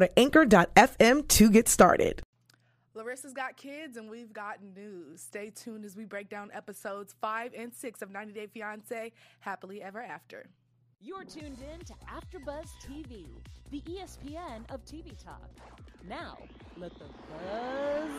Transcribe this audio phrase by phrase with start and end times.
[0.00, 2.22] to anchor.fm to get started.
[2.94, 5.22] Larissa's got kids and we've got news.
[5.22, 9.82] Stay tuned as we break down episodes five and six of 90 Day Fiance Happily
[9.82, 10.46] Ever After.
[11.00, 13.26] You're tuned in to AfterBuzz TV,
[13.70, 15.50] the ESPN of TV talk.
[16.06, 16.38] Now,
[16.76, 18.10] let the buzz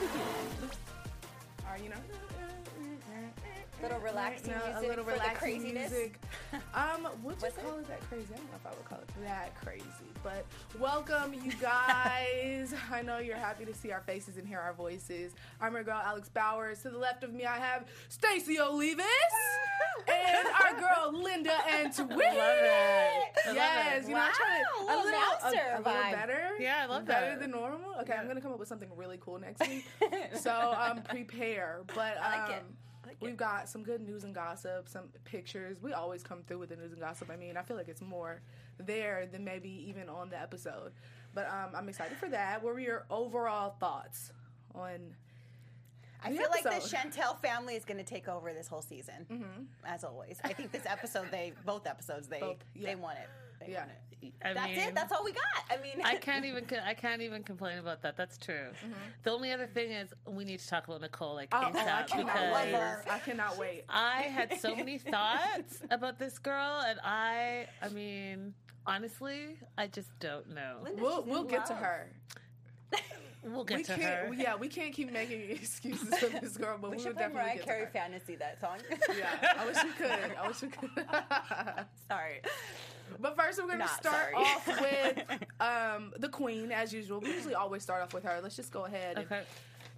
[0.00, 0.70] begin.
[1.66, 2.59] Are you know?
[3.80, 5.90] A little relaxing No, music a little for the relaxing craziness.
[5.90, 6.20] music.
[6.74, 7.64] Um, would you Was it?
[7.64, 8.26] call it that crazy?
[8.32, 9.84] I don't know if I would call it that crazy,
[10.22, 10.44] but
[10.78, 12.74] welcome, you guys.
[12.92, 15.32] I know you're happy to see our faces and hear our voices.
[15.60, 16.82] I'm your girl, Alex Bowers.
[16.82, 19.00] To the left of me, I have Stacey Olivas
[20.08, 22.18] and our girl, Linda and Antwi.
[23.52, 26.12] Yes, you know, I'm trying to a little, a, announcer a little vibe.
[26.12, 26.48] better.
[26.60, 27.40] Yeah, I love better that.
[27.40, 27.94] than normal.
[28.02, 29.84] Okay, I'm gonna come up with something really cool next week.
[30.40, 31.80] so um, prepare.
[31.94, 32.62] But um, I like it.
[33.10, 35.78] Like We've got some good news and gossip, some pictures.
[35.82, 37.28] We always come through with the news and gossip.
[37.30, 38.40] I mean, I feel like it's more
[38.78, 40.92] there than maybe even on the episode.
[41.34, 42.62] But um, I'm excited for that.
[42.62, 44.32] What were your overall thoughts
[44.74, 45.14] on?
[46.22, 46.70] I feel like the?
[46.70, 50.38] Chantel family is going to take over this whole season, as always.
[50.44, 52.88] I think this episode, they both episodes, they Both, yeah.
[52.90, 53.28] they won it.
[53.64, 53.80] They Yeah.
[53.80, 54.09] won it.
[54.44, 54.94] I That's mean, it.
[54.94, 55.42] That's all we got.
[55.70, 58.16] I mean, I can't even I can't even complain about that.
[58.16, 58.66] That's true.
[58.84, 58.92] Mm-hmm.
[59.22, 61.70] The only other thing is we need to talk about Nicole like Oh, oh, I
[61.70, 62.74] cannot because wait.
[63.10, 63.84] I cannot wait.
[63.88, 68.54] I had so many thoughts about this girl, and I I mean
[68.86, 70.78] honestly, I just don't know.
[70.82, 72.08] Linda, We'll we'll get to her.
[73.42, 74.28] We'll get we to can't.
[74.28, 74.34] her.
[74.34, 77.24] Yeah, we can't keep making excuses for this girl, but We we, should will play
[77.24, 77.90] definitely Mariah get Carey to her.
[77.92, 78.78] Fantasy that song.
[79.18, 80.36] Yeah, I wish we could.
[80.42, 80.90] I wish we could.
[82.08, 82.40] Sorry.
[83.18, 84.34] But first, we're going to start sorry.
[84.36, 85.24] off with
[85.60, 87.20] um, the queen, as usual.
[87.20, 88.38] We usually always start off with her.
[88.42, 89.42] Let's just go ahead and, Okay.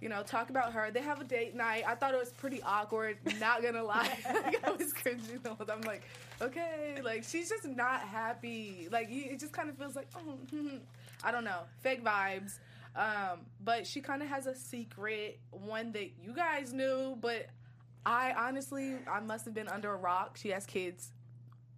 [0.01, 0.89] you know, talk about her.
[0.89, 1.83] They have a date night.
[1.87, 4.17] I thought it was pretty awkward, not going to lie.
[4.33, 5.39] like, I was cringing.
[5.45, 6.01] I'm like,
[6.41, 6.99] okay.
[7.03, 8.87] Like, she's just not happy.
[8.91, 10.77] Like, it just kind of feels like, oh, hmm.
[11.23, 11.59] I don't know.
[11.81, 12.57] Fake vibes.
[12.95, 17.47] Um, but she kind of has a secret, one that you guys knew, but
[18.05, 20.37] I honestly, I must have been under a rock.
[20.37, 21.11] She has kids.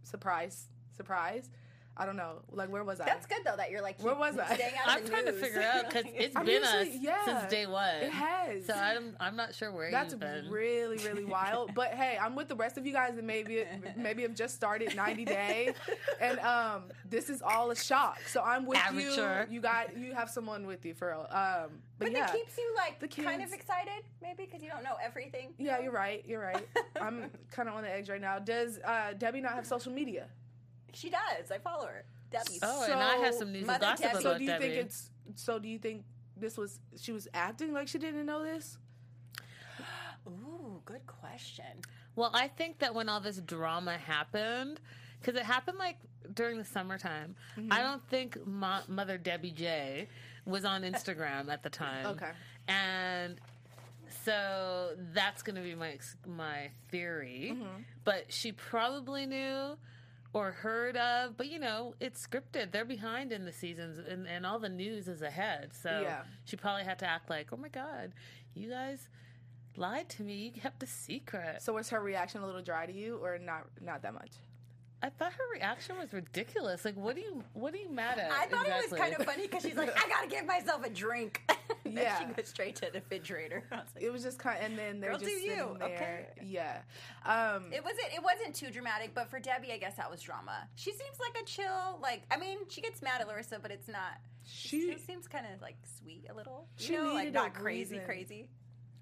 [0.03, 1.49] Surprise, surprise.
[1.97, 2.39] I don't know.
[2.51, 3.05] Like, where was I?
[3.05, 4.53] That's good though that you're like Where was I?
[4.55, 6.95] staying out I'm of the trying to figure out because it's I'm been usually- us
[6.99, 7.25] yeah.
[7.25, 7.95] since day one.
[8.01, 8.65] It has.
[8.65, 10.49] So I'm I'm not sure where That's you've been.
[10.49, 11.73] really, really wild.
[11.73, 13.63] But hey, I'm with the rest of you guys that maybe
[13.95, 15.73] maybe have just started 90 Day,
[16.19, 18.19] and um, this is all a shock.
[18.27, 19.45] So I'm with Amateur.
[19.47, 19.55] you.
[19.55, 21.27] You got you have someone with you for real.
[21.31, 24.69] Um, but, But yeah, it keeps you like The kind of excited, maybe because you
[24.69, 25.53] don't know everything.
[25.57, 25.83] you yeah, know?
[25.83, 26.25] you're right.
[26.27, 26.67] You're right.
[27.01, 28.37] I'm kind of on the edge right now.
[28.37, 30.27] Does uh, Debbie not have social media?
[30.95, 31.51] She does.
[31.51, 32.03] I follow her.
[32.31, 32.59] Debbie.
[32.63, 34.11] Oh, and I have some news and Mother gossip Debbie.
[34.19, 34.65] about So do you Debbie.
[34.69, 35.59] think it's so?
[35.59, 36.03] Do you think
[36.37, 38.77] this was she was acting like she didn't know this?
[40.27, 41.65] Ooh, good question.
[42.15, 44.79] Well, I think that when all this drama happened,
[45.19, 45.97] because it happened like
[46.33, 47.71] during the summertime, Mm-hmm.
[47.71, 50.07] I don't think Mo- Mother Debbie J
[50.45, 52.05] was on Instagram at the time.
[52.07, 52.31] Okay.
[52.67, 53.39] And
[54.23, 55.97] so that's going to be my
[56.27, 57.51] my theory.
[57.53, 57.81] Mm-hmm.
[58.03, 59.77] But she probably knew
[60.35, 62.69] or heard of, but you know, it's scripted.
[62.73, 65.71] They're behind in the seasons, and, and all the news is ahead.
[65.81, 66.23] So Yeah.
[66.43, 68.11] she probably had to act like, oh my God,
[68.53, 69.07] you guys
[69.77, 70.51] lied to me.
[70.53, 71.61] You kept a secret.
[71.61, 73.67] So was her reaction a little dry to you, or not?
[73.81, 74.31] Not that much.
[75.03, 76.83] I thought her reaction was ridiculous.
[76.83, 78.31] Like, what do you what are you mad at?
[78.31, 80.89] I thought it was kind of funny because she's like, I gotta give myself a
[80.89, 81.41] drink.
[81.83, 82.17] And Yeah.
[82.17, 83.63] she goes straight to the refrigerator.
[83.71, 85.49] I was like, It was just kind, of, and then they're Girl, just do you.
[85.51, 85.87] sitting there.
[85.89, 86.25] Okay.
[86.43, 86.77] Yeah.
[87.25, 88.07] Um, It wasn't.
[88.15, 90.67] It wasn't too dramatic, but for Debbie, I guess that was drama.
[90.73, 91.99] She seems like a chill.
[92.01, 94.19] Like, I mean, she gets mad at Larissa, but it's not.
[94.47, 96.67] She, She- seems kind of like sweet a little.
[96.79, 98.05] You She know, like needed not crazy, reason.
[98.07, 98.49] crazy.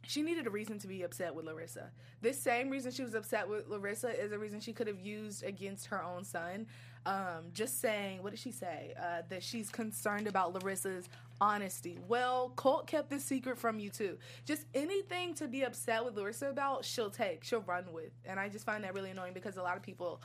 [0.05, 1.89] She needed a reason to be upset with Larissa.
[2.21, 5.43] This same reason she was upset with Larissa is a reason she could have used
[5.43, 6.67] against her own son.
[7.05, 8.93] Um, just saying, what did she say?
[8.97, 11.09] Uh, that she's concerned about Larissa's
[11.41, 11.99] honesty.
[12.07, 14.17] Well, Colt kept this secret from you too.
[14.45, 18.11] Just anything to be upset with Larissa about, she'll take, she'll run with.
[18.25, 20.21] And I just find that really annoying because a lot of people.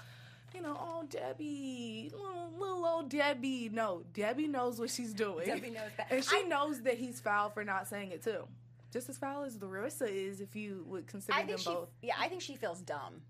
[0.54, 3.68] You know, oh Debbie, little, little old Debbie.
[3.70, 5.46] No, Debbie knows what she's doing.
[5.46, 6.06] Debbie knows that.
[6.10, 8.44] and she I- knows that he's foul for not saying it too
[8.92, 11.70] just as foul as Larissa is, if you would consider I them think she.
[11.70, 11.88] both.
[12.02, 13.22] Yeah, I think she feels dumb.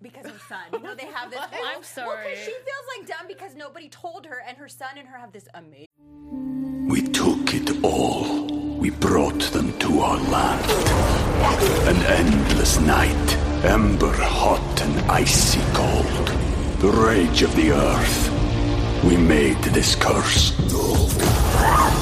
[0.00, 1.40] Because her son, you know, they have this.
[1.64, 2.08] I'm sorry.
[2.08, 5.18] Well, because she feels like dumb because nobody told her, and her son and her
[5.18, 5.86] have this amazing.
[6.88, 8.46] We took it all.
[8.78, 10.70] We brought them to our land.
[11.88, 16.28] An endless night, ember hot and icy cold.
[16.80, 19.04] The rage of the earth.
[19.04, 20.52] We made this curse.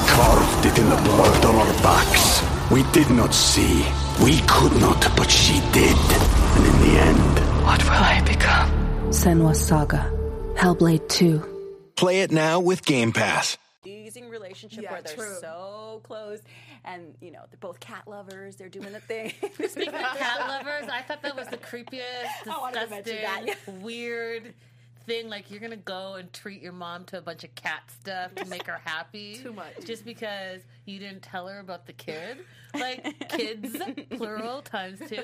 [0.09, 2.41] Carved it in the blood on our backs.
[2.71, 3.85] We did not see.
[4.23, 5.95] We could not, but she did.
[5.95, 8.69] And in the end, What will I become?
[9.09, 10.11] Senua's Saga.
[10.55, 11.91] Hellblade 2.
[11.95, 13.57] Play it now with Game Pass.
[13.85, 15.37] Amazing relationship Yeah, where they're true.
[15.39, 16.39] so close,
[16.83, 18.57] and you know they're both cat lovers.
[18.57, 19.31] They're doing the thing.
[19.67, 22.01] Speaking of cat lovers, I thought that was the creepiest,
[22.47, 23.45] I to disgusting, that.
[23.81, 24.53] weird
[25.07, 25.29] thing.
[25.29, 28.45] Like you're gonna go and treat your mom to a bunch of cat stuff to
[28.45, 29.37] make her happy.
[29.41, 29.83] Too much.
[29.85, 32.37] Just because you didn't tell her about the kid.
[32.75, 33.75] Like kids,
[34.11, 35.23] plural times two.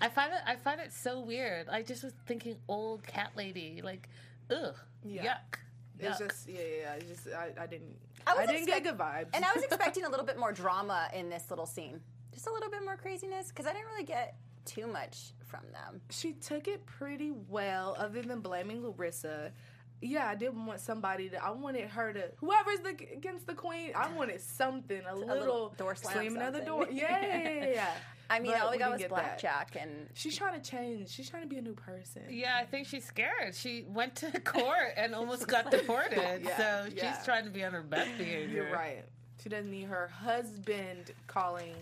[0.00, 0.40] I find it.
[0.46, 1.68] I find it so weird.
[1.68, 3.80] I just was thinking old cat lady.
[3.82, 4.08] Like,
[4.50, 5.24] ugh, Yeah.
[5.24, 5.58] yuck.
[5.98, 6.28] It's yuck.
[6.28, 6.76] just yeah, yeah.
[6.82, 6.94] yeah.
[6.94, 7.96] It's just I, I didn't.
[8.26, 9.26] I I, didn't expect- get good vibes.
[9.34, 12.00] and I was expecting a little bit more drama in this little scene,
[12.32, 16.00] just a little bit more craziness because I didn't really get too much from them.
[16.10, 19.52] she took it pretty well, other than blaming Larissa.
[20.00, 21.42] Yeah, I didn't want somebody to.
[21.42, 22.24] I wanted her to.
[22.36, 26.52] Whoever's the, against the queen, I wanted something, a, little, little door slam, slamming of
[26.52, 26.86] the door.
[26.90, 27.90] Yeah, yeah, yeah, yeah.
[28.30, 29.14] I mean, But all we we got was get that.
[29.40, 31.10] blackjack, and She's trying to change.
[31.10, 32.22] She's trying to be a new person.
[32.30, 33.54] Yeah, I think she's scared.
[33.54, 36.42] She went to court and almost got deported.
[36.42, 37.14] Yeah, so yeah.
[37.14, 38.64] she's trying to be on her best behavior.
[38.64, 39.04] You're right.
[39.42, 41.74] She doesn't need her husband calling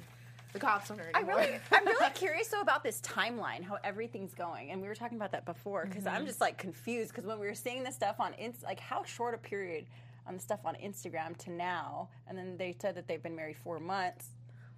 [0.53, 1.37] the cops on her I anymore.
[1.39, 5.17] really, I'm really curious though about this timeline, how everything's going, and we were talking
[5.17, 6.15] about that before because Mm-hmm.
[6.17, 9.03] I'm just like confused because when we were seeing this stuff on Inst, like how
[9.05, 9.87] short a period
[10.27, 13.57] on the stuff on Instagram to now, and then they said that they've been married
[13.57, 14.29] four months.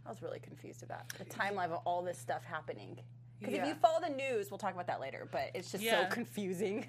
[0.07, 2.99] I was really confused about the timeline of all this stuff happening.
[3.41, 5.29] Because if you follow the news, we'll talk about that later.
[5.31, 6.09] But it's just Yeah.
[6.09, 6.87] so confusing.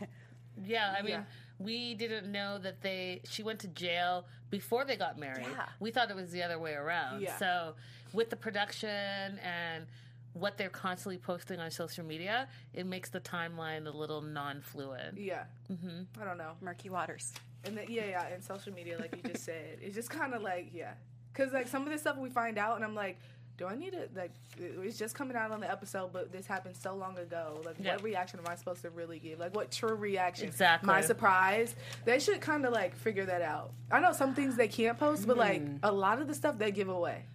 [0.63, 1.23] Yeah, I mean, Yeah.
[1.59, 3.21] We didn't know that they.
[3.23, 5.47] She went to jail before they got married.
[5.49, 5.65] Yeah.
[5.79, 7.21] We thought it was the other way around.
[7.21, 7.37] Yeah.
[7.37, 7.75] So
[8.13, 9.85] with the production and
[10.33, 15.17] what they're constantly posting on social media, it makes the timeline a little non-fluid.
[15.17, 15.43] Yeah.
[15.71, 16.21] Mm-hmm.
[16.21, 16.51] I don't know.
[16.61, 17.33] Murky waters.
[17.63, 20.41] And then, yeah, yeah, and social media, like you just said, it's just kind of
[20.43, 20.91] like, yeah,
[21.33, 23.17] because like some of this stuff we find out, and I'm like,
[23.57, 24.31] do I need to like?
[24.57, 27.61] it- It's just coming out on the episode, but this happened so long ago.
[27.65, 27.93] Like, Yeah.
[27.93, 29.39] what reaction am I supposed to really give?
[29.39, 30.47] Like, what true reaction?
[30.47, 30.87] Exactly.
[30.87, 31.75] My surprise.
[32.03, 33.71] They should kind of like figure that out.
[33.91, 35.77] I know some things they can't post, but like mm-hmm.
[35.83, 37.25] a lot of the stuff they give away.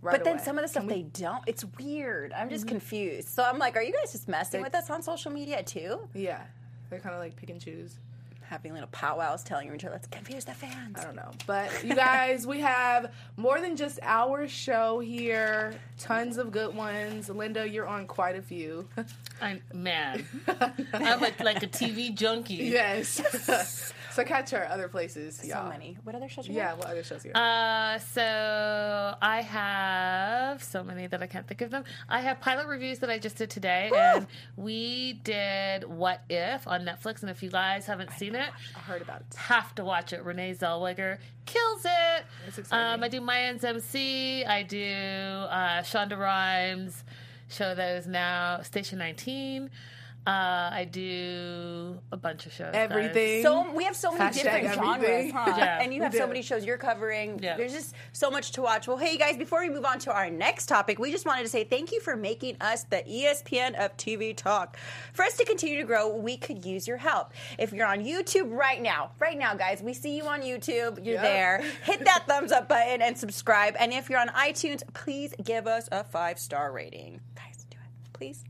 [0.00, 0.44] Right But then away.
[0.44, 1.42] some of the stuff we- they don't.
[1.48, 2.32] It's weird.
[2.32, 2.76] I'm just mm-hmm.
[2.76, 3.28] confused.
[3.28, 6.08] So I'm like, are you guys just messing with us on social media too?
[6.14, 6.42] yeah,
[6.88, 7.98] they're kind of like pick and choose.
[8.48, 10.96] Having little powwows telling each other, let's confuse the fans.
[10.98, 11.30] I don't know.
[11.46, 15.74] But you guys, we have more than just our show here.
[15.98, 17.28] Tons of good ones.
[17.28, 18.88] Linda, you're on quite a few.
[19.42, 20.24] I, man,
[20.92, 22.54] I'm a, like a TV junkie.
[22.54, 23.92] yes.
[24.22, 25.36] so catch her other places.
[25.36, 25.68] So y'all.
[25.68, 25.96] many.
[26.04, 26.48] What other shows?
[26.48, 26.78] you Yeah, have?
[26.78, 27.32] what other shows here?
[27.34, 31.84] Uh, so I have so many that I can't think of them.
[32.08, 36.82] I have pilot reviews that I just did today, and we did What If on
[36.84, 37.22] Netflix.
[37.22, 39.36] And if you guys haven't seen it, I heard about it.
[39.36, 40.22] have to watch it.
[40.24, 42.24] Renee Zellweger kills it.
[42.46, 42.94] It's exciting.
[42.94, 44.44] Um, I do Mayans MC.
[44.44, 47.04] I do uh, Shonda Rhimes
[47.48, 49.70] show that is now Station 19.
[50.26, 52.72] Uh, I do a bunch of shows.
[52.74, 52.90] guys.
[52.90, 53.42] Everything.
[53.42, 55.44] So we have so many Hashtag different genres, huh?
[55.56, 57.40] Yeah, and you have so many shows you're covering.
[57.42, 57.56] Yeah.
[57.56, 58.86] There's just so much to watch.
[58.86, 61.48] Well, hey guys, before we move on to our next topic, we just wanted to
[61.48, 64.76] say thank you for making us the ESPN of TV talk.
[65.14, 67.32] For us to continue to grow, we could use your help.
[67.58, 71.02] If you're on YouTube right now, right now, guys, we see you on YouTube.
[71.02, 71.22] You're Yep.
[71.22, 71.64] there.
[71.84, 73.76] Hit that thumbs up button and subscribe.
[73.80, 77.20] And if you're on iTunes, please give us a five star rating.
[77.34, 78.44] Guys, do it, please.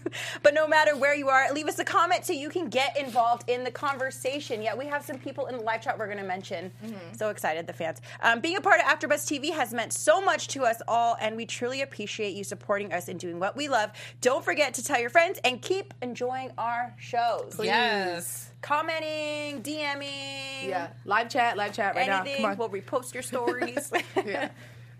[0.42, 3.48] but no matter where you are, leave us a comment so you can get involved
[3.48, 4.62] in the conversation.
[4.62, 6.72] Yeah, we have some people in the live chat we're going to mention.
[7.16, 8.00] So excited, the fans.
[8.22, 11.36] Um, being a part of AfterBuzz TV has meant so much to us all, and
[11.36, 13.90] we truly appreciate you supporting us in doing what we love.
[14.20, 17.58] Don't forget to tell your friends and keep enjoying our shows.
[17.62, 18.50] Yes.
[18.62, 22.42] Commenting, DMing, Yeah, live chat, live chat right anything.
[22.42, 22.48] now.
[22.54, 23.92] Come We'll repost your stories.
[24.24, 24.48] yeah.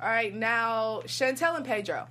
[0.01, 2.07] All right, now Chantel and Pedro.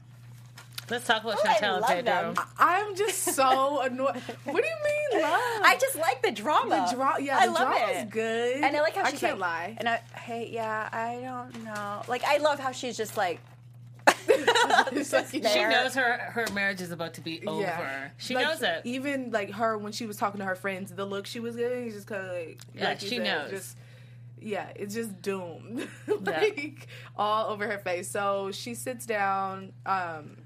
[0.90, 2.34] Let's talk about Oh, I Chantel and love Pedro.
[2.34, 2.46] them.
[2.60, 4.16] I'm just so annoyed.
[4.44, 5.32] What do you mean, love?
[5.64, 6.88] I just like the drama.
[6.90, 8.10] The dra- yeah, I the love drama's it.
[8.12, 8.64] good.
[8.64, 9.76] And I like how I she's can't like, lie.
[9.80, 12.04] And I, hey, yeah, I don't know.
[12.08, 13.40] Like, I love how she's just like,
[14.28, 18.12] It's like- She knows her her marriage is about to be over.
[18.18, 18.82] She Like, knows it.
[18.84, 21.88] Even like her when she was talking to her friends, the look she was giving
[21.88, 23.50] is just kind of like, Yeah, like she said, knows.
[23.52, 23.78] Just
[24.40, 25.88] yeah, it's just doomed,
[26.22, 26.88] like
[27.18, 28.08] all over her face.
[28.08, 30.38] So she sits down um,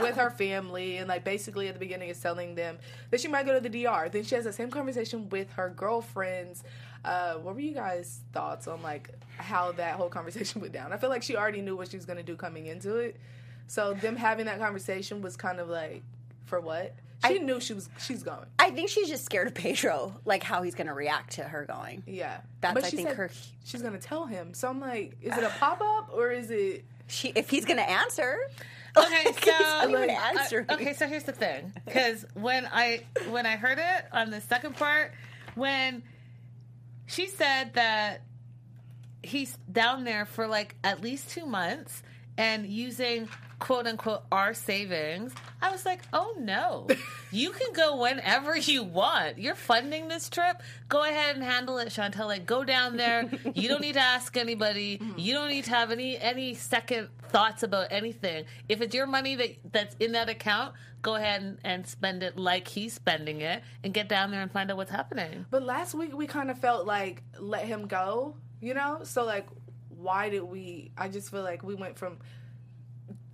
[0.00, 2.78] with her family and like basically at the beginning is telling them
[3.10, 4.08] that she might go to the DR.
[4.10, 6.62] Then she has the same conversation with her girlfriends.
[7.04, 10.92] Uh, what were you guys' thoughts on like how that whole conversation went down?
[10.92, 13.16] I feel like she already knew what she was gonna do coming into it.
[13.66, 16.02] So them having that conversation was kind of like,
[16.44, 16.94] for what?
[17.26, 18.46] She knew she was she's going.
[18.58, 21.64] I think she's just scared of Pedro, like how he's going to react to her
[21.64, 22.04] going.
[22.06, 23.30] Yeah, That's, But I think, her.
[23.64, 24.54] She's gonna tell him.
[24.54, 26.84] So I'm like, is it a pop up or is it?
[27.08, 28.36] She, if he's going to answer,
[28.96, 30.66] Okay, Like, he's not so answering.
[30.70, 34.76] okay, so here's the thing, because when I when I heard it on the second
[34.76, 35.12] part,
[35.54, 36.02] when
[37.06, 38.22] she said that
[39.22, 42.02] he's down there for like at least two months
[42.38, 43.28] and using
[43.58, 46.86] quote unquote our savings, I was like, oh no,
[47.32, 49.38] you can go whenever you want.
[49.38, 50.62] You're funding this trip.
[50.88, 52.26] Go ahead and handle it, Chantel.
[52.26, 53.30] Like, go down there.
[53.54, 54.98] You don't need to ask anybody.
[54.98, 55.18] Mm-hmm.
[55.18, 58.44] You don't need to have any any second thoughts about anything.
[58.68, 62.36] If it's your money that that's in that account, go ahead and, and spend it
[62.36, 65.46] like he's spending it, and get down there and find out what's happening.
[65.50, 69.00] But last week we kind of felt like let him go, you know.
[69.04, 69.46] So like,
[69.96, 70.90] why did we?
[70.96, 72.18] I just feel like we went from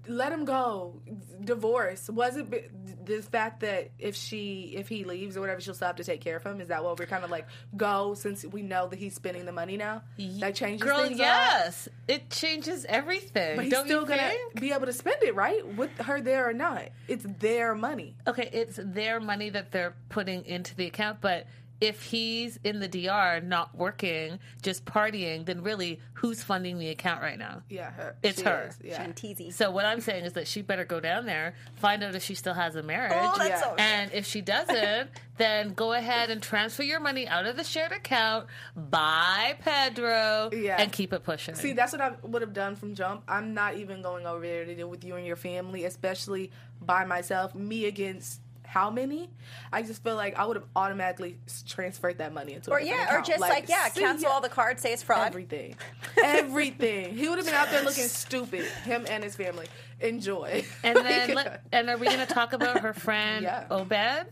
[0.09, 1.01] let him go,
[1.45, 2.09] divorce.
[2.09, 5.97] Was it the fact that if she if he leaves or whatever, she'll still have
[5.97, 6.61] to take care of him?
[6.61, 9.53] Is that what we're kind of like go since we know that he's spending the
[9.53, 10.03] money now?
[10.19, 11.13] That changes Girl, up?
[11.13, 13.57] yes, it changes everything.
[13.57, 14.61] But he's Don't still gonna think?
[14.61, 15.65] be able to spend it, right?
[15.77, 16.89] With her there or not.
[17.07, 18.17] It's their money.
[18.27, 21.47] Okay, it's their money that they're putting into the account, but
[21.83, 27.21] if he's in the DR not working, just partying, then really who's funding the account
[27.21, 27.63] right now?
[27.69, 28.17] Yeah, her.
[28.23, 28.69] It's She her.
[28.71, 29.05] is, yeah.
[29.05, 29.53] Shantizi.
[29.53, 32.35] So what I'm saying is that she better go down there, find out if she
[32.37, 33.61] still has a marriage, Oh, that's Yeah.
[33.61, 37.65] so and if she doesn't, then go ahead and transfer your money out of the
[37.65, 38.47] shared account,
[38.77, 40.77] buy Pedro, Yeah.
[40.81, 41.55] and keep it pushing.
[41.55, 43.25] See, that's what I would have done from jump.
[43.27, 47.05] I'm not even going over there to deal with you and your family, especially by
[47.05, 47.55] myself.
[47.55, 48.41] Me against
[48.73, 49.29] how many?
[49.71, 51.37] I just feel like I would have automatically
[51.69, 52.71] transferred that money into.
[52.71, 55.03] a or different yeah, or just like, yeah, cancel yeah, all the cards, say it's
[55.03, 55.27] fraud.
[55.27, 55.77] everything,
[56.25, 57.15] everything.
[57.15, 58.65] He would have been out there looking stupid.
[58.85, 59.67] Him and his family.
[60.01, 60.65] Enjoy.
[60.83, 63.67] and then, Like, let, and are we going to talk about her friend Yeah.
[63.71, 64.27] Obed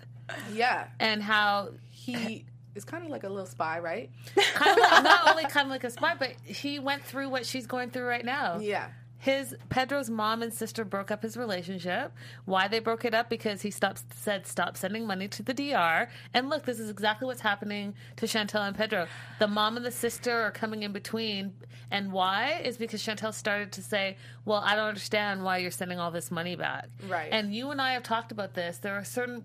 [0.55, 4.11] yeah, and how he is kind of like a little spy, right?
[4.55, 7.45] kind of like, not only kind of like a spy, but he went through what
[7.45, 8.59] she's going through right now.
[8.59, 8.89] Yeah.
[9.21, 12.11] His Pedro's mom and sister broke up his relationship.
[12.47, 13.29] Why they broke it up?
[13.29, 16.09] Because he stopped said stop sending money to the DR.
[16.33, 19.07] And look, this is exactly what's happening to Chantel and Pedro.
[19.39, 21.53] The mom and the sister are coming in between.
[21.91, 25.99] And why is because Chantel started to say, "Well, I don't understand why you're sending
[25.99, 27.29] all this money back." Right.
[27.31, 28.79] And you and I have talked about this.
[28.79, 29.45] There are certain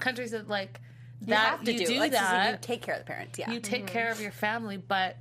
[0.00, 0.80] countries that like
[1.20, 3.06] You that have to you do, do like, so that You take care of the
[3.06, 3.38] parents.
[3.38, 3.52] Yeah.
[3.52, 3.92] you take mm-hmm.
[3.92, 5.16] care of your family, but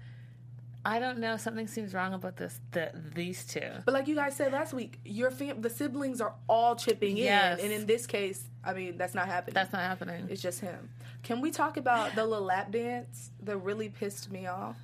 [0.86, 1.36] I don't know.
[1.38, 2.60] Something seems wrong about this.
[2.72, 3.62] The, these two.
[3.86, 7.60] But like you guys said last week, your fam- the siblings are all chipping Yes.
[7.60, 9.54] in, and in this case, I mean that's not happening.
[9.56, 10.28] That's not happening.
[10.30, 10.90] It's just him.
[11.24, 14.78] Can we talk about the little lap dance that really pissed me off?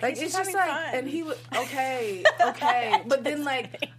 [0.00, 0.94] Like He's it's just just like, fun.
[0.94, 3.90] and he was okay, okay, but then like.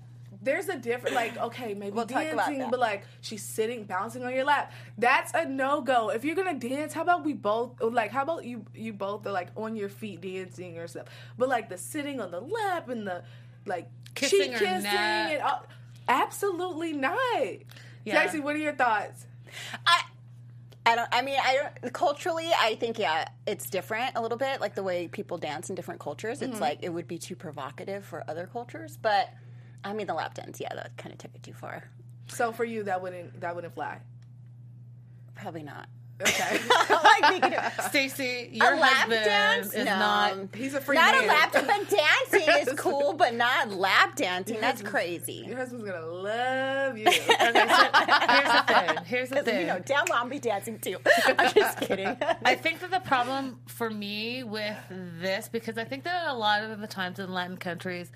[0.41, 4.23] There's a different, like, okay, maybe We'll talk about dancing, but like she's sitting, bouncing
[4.23, 4.71] on your lap.
[4.97, 6.09] That's a no go.
[6.09, 9.31] If you're gonna dance, how about we both, like, how about you, you both are
[9.31, 11.07] like on your feet dancing or stuff.
[11.37, 13.23] But like the sitting on the lap and the
[13.65, 15.31] like Kissing cheek her kissing neck.
[15.33, 15.65] and all,
[16.07, 17.17] absolutely not.
[18.05, 18.25] Yeah.
[18.25, 19.25] Jaxie, what are your thoughts?
[19.85, 20.01] I,
[20.85, 21.09] I don't.
[21.11, 21.93] I mean, I don't.
[21.93, 24.61] Culturally, I think yeah, it's different a little bit.
[24.61, 26.51] Like the way people dance in different cultures, Mm-hmm.
[26.53, 28.97] it's like it would be too provocative for other cultures.
[29.01, 29.29] But
[29.83, 31.89] I mean, the lap dance, yeah, that kind of took it too far.
[32.27, 33.99] So for you, that wouldn't that wouldn't fly.
[35.35, 35.87] Probably not.
[36.21, 36.59] Okay.
[37.19, 39.73] Like Stacey, your a lap husband dance.
[39.73, 39.99] is no.
[39.99, 40.55] not.
[40.55, 41.23] He's a free not man.
[41.23, 41.89] a lap dance.
[41.89, 44.59] Dancing is cool, but not lap dancing.
[44.61, 45.45] That's crazy.
[45.47, 47.07] Your husband's gonna love you.
[47.07, 47.89] Okay, so
[48.29, 48.97] here's the thing.
[49.05, 49.61] Here's the thing.
[49.61, 50.97] you know, damn well, I'll be dancing too.
[51.25, 52.15] I'm just kidding.
[52.43, 54.77] I think that the problem for me with
[55.19, 58.11] this, because I think that a lot of the times in Latin countries,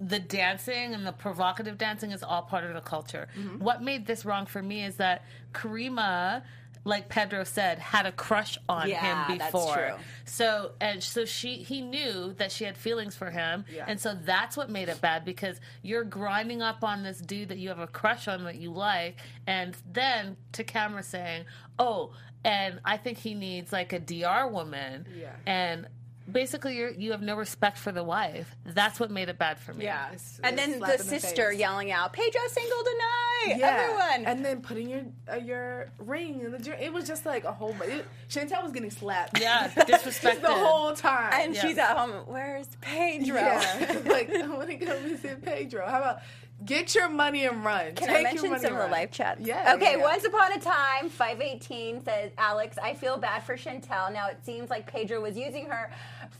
[0.00, 3.28] the dancing and the provocative dancing is all part of the culture.
[3.38, 3.58] Mm-hmm.
[3.64, 5.22] What made this wrong for me is that
[5.52, 6.42] Coraima,
[6.84, 9.74] like Pedro said, had a crush on Yeah, him that's before.
[9.74, 9.94] true.
[10.26, 13.84] So and so she he knew that she had feelings for him, Yeah.
[13.88, 17.58] and so that's what made it bad because you're grinding up on this dude that
[17.58, 21.44] you have a crush on that you like, and then to camera saying,
[21.78, 22.12] "Oh,
[22.44, 25.30] and I think he needs like a DR woman," Yeah.
[25.46, 25.86] and
[26.30, 28.54] basically you're you have no respect for the wife.
[28.64, 29.84] That's what made it bad for me.
[29.84, 30.08] Yeah.
[30.42, 31.58] And then the the sister face.
[31.58, 33.58] yelling out, Pedro single tonight.
[33.58, 33.82] Yeah.
[33.82, 34.26] Everyone.
[34.26, 36.76] And then putting your uh, your ring in the jar.
[36.80, 37.74] It was just like a whole.
[37.82, 39.40] It, Chantel was getting slapped.
[39.40, 40.42] Yeah, Just disrespected.
[40.42, 41.32] the whole time.
[41.32, 42.10] And she's at home.
[42.26, 43.36] Where's Pedro?
[43.36, 44.00] Yeah.
[44.06, 45.86] like I want to go visit Pedro.
[45.86, 46.20] How about
[46.64, 47.94] get your money and run?
[47.94, 49.40] Can Take I your mention money some of the live chats?
[49.40, 49.74] Yeah.
[49.76, 50.02] Okay, yeah.
[50.02, 54.12] once upon a time, 518 says, Alex, I feel bad for Chantel.
[54.12, 55.90] Now it seems like Pedro was using her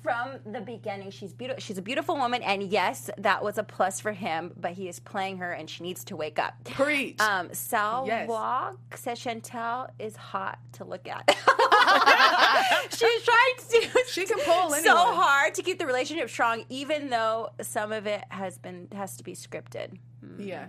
[0.02, 1.10] from the beginning.
[1.10, 1.60] She's beautiful.
[1.60, 4.52] She's a beautiful woman, and yes, that was a plus for him.
[4.56, 6.54] But he is playing her, and she needs to wake up.
[6.64, 7.20] Preach.
[7.20, 8.28] Um, Sal Yes.
[8.28, 11.24] Walk says Chantel is hot to look at.
[12.90, 14.04] She's trying to.
[14.08, 15.14] She can pull so anyone.
[15.14, 19.24] hard to keep the relationship strong, even though some of it has been has to
[19.24, 19.98] be scripted.
[20.20, 20.40] Hmm.
[20.40, 20.66] Yeah.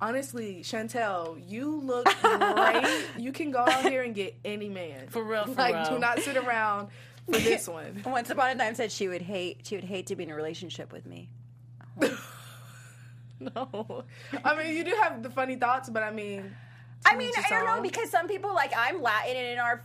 [0.00, 3.06] Honestly, Chantel, you look great.
[3.16, 5.06] you can go out here and get any man.
[5.08, 5.90] For real, for like, real.
[5.90, 6.88] do not sit around
[7.30, 8.02] for this one.
[8.04, 10.34] Once upon a time, said she would hate she would hate to be in a
[10.34, 11.30] relationship with me.
[13.54, 14.04] No.
[14.44, 16.54] I mean, you do have the funny thoughts, but I mean,
[17.04, 19.84] I mean, I don't know because some people like I'm Latin and in our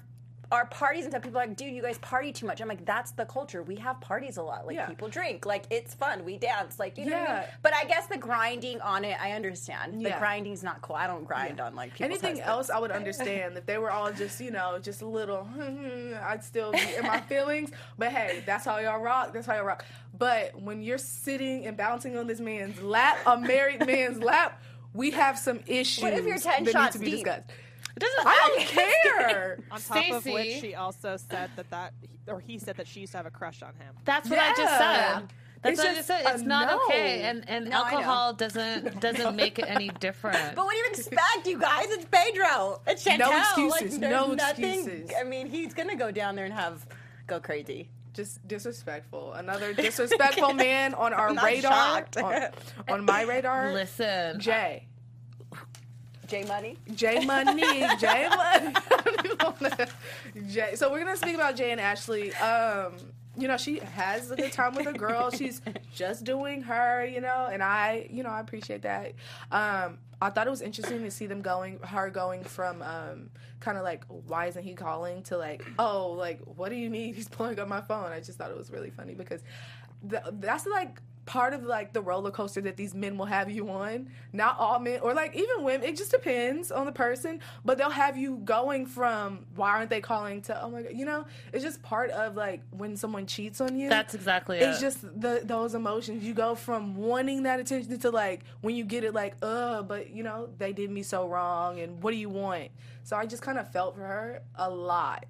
[0.52, 2.62] our parties and stuff, people are like, dude, you guys party too much.
[2.62, 3.64] I'm like, that's the culture.
[3.64, 4.66] We have parties a lot.
[4.66, 4.86] Like Yeah.
[4.88, 5.46] people drink.
[5.46, 6.24] Like it's fun.
[6.24, 6.80] We dance.
[6.80, 7.20] Like you know.
[7.20, 7.44] What I mean?
[7.64, 10.00] But I guess the grinding on it, I understand.
[10.06, 10.20] The Yeah.
[10.20, 10.96] grinding's not cool.
[10.96, 12.50] I don't grind on like people's Anything husbands.
[12.50, 13.58] else, I would understand.
[13.58, 15.48] if they were all just, you know, just a little,
[16.24, 17.72] I'd still be in my feelings.
[17.98, 19.34] But hey, that's how y'all rock.
[19.34, 19.84] That's how y'all rock.
[20.18, 24.62] But when you're sitting and bouncing on this man's lap, a married man's lap,
[24.94, 27.26] we have some issues What if you're 10 that shots need to be deep?
[27.26, 27.50] discussed.
[27.98, 29.60] It doesn't I don't care.
[29.72, 31.94] On top of which she also said that that
[32.28, 33.96] or he said that she used to have a crush on him.
[34.06, 35.24] That's what I just said.
[35.64, 36.36] That's It's what I just just said.
[36.36, 36.86] It's not no.
[36.86, 40.56] okay, and and No, alcohol doesn't doesn't make it any different.
[40.56, 41.88] But what do you expect, you guys?
[41.90, 42.82] It's Pedro.
[42.86, 43.20] It's Chantel.
[43.20, 43.42] No Like,
[43.82, 45.12] excuses, there's no nothing- excuses.
[45.20, 46.86] I mean, he's gonna go down there and have
[47.26, 47.90] go crazy.
[48.14, 49.34] Just disrespectful.
[49.34, 52.08] Another disrespectful man on our I'm not radar.
[52.18, 52.50] On,
[52.90, 53.74] on my radar.
[53.74, 54.86] Listen, Jay.
[56.28, 56.78] J Money.
[56.94, 57.62] J Money,
[57.98, 58.74] J Money.
[58.76, 59.88] I don't even wanna-
[60.50, 60.76] Jay.
[60.76, 62.34] So we're gonna speak about Jay and Ashley.
[62.36, 62.94] Um,
[63.38, 65.30] you know, she has a good time with a girl.
[65.30, 65.62] She's
[65.94, 69.14] just doing her, you know, and I, you know, I appreciate that.
[69.52, 73.78] Um, I thought it was interesting to see them going, her going from um, kind
[73.78, 77.14] of like, why isn't he calling to like, oh, like, what do you need?
[77.14, 78.12] He's pulling up my phone.
[78.12, 79.42] I just thought it was really funny because
[80.10, 83.70] th- that's like part of like the roller coaster that these men will have you
[83.70, 84.10] on.
[84.34, 85.88] Not all men, or like even women.
[85.88, 90.02] It just depends on the person, but they'll have you going from why aren't they
[90.02, 91.26] calling to oh my god, you know?
[91.54, 93.90] It's just part of like when someone cheats on you.
[93.90, 94.64] that's exactly it.
[94.64, 94.82] It's it.
[94.82, 96.24] just the those emotions.
[96.24, 100.10] You go from wanting that attention to like when you get it, like, uh, but
[100.10, 102.70] you know, they did me so wrong, and what do you want?
[103.04, 105.28] So I just kind of felt for her a lot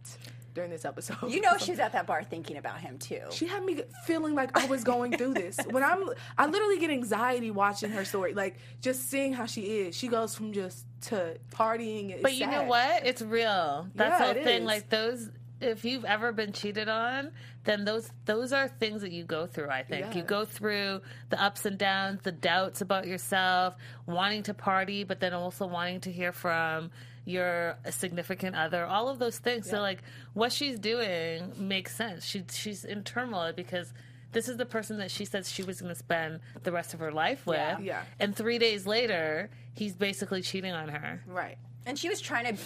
[0.58, 1.16] during this episode.
[1.30, 3.22] You know she's at that bar thinking about him too.
[3.32, 5.60] She had me feeling like I was going through this.
[5.70, 8.34] When I'm, I literally get anxiety watching her story.
[8.34, 9.96] Like just seeing how she is.
[9.96, 12.10] She goes from just to partying.
[12.10, 13.06] It's But you know what?
[13.06, 13.88] It's real.
[13.94, 14.62] That's Yeah, the it thing.
[14.64, 14.66] is.
[14.66, 17.32] Like those, if you've ever been cheated on,
[17.64, 19.70] then those those are things that you go through.
[19.70, 20.18] I think Yeah.
[20.18, 25.20] you go through the ups and downs, the doubts about yourself, wanting to party, but
[25.20, 26.92] then also wanting to hear from
[27.26, 28.86] your significant other.
[28.86, 29.70] All of those things.
[29.70, 30.02] So like
[30.34, 32.26] what she's doing makes sense.
[32.26, 33.94] She she's in turmoil because.
[34.34, 37.00] This is the person that she says she was going to spend the rest of
[37.00, 37.58] her life with.
[37.58, 37.80] Yeah.
[37.80, 38.02] Yeah.
[38.20, 41.24] And three days later, he's basically cheating on her.
[41.26, 41.58] Right.
[41.86, 42.62] And she was trying to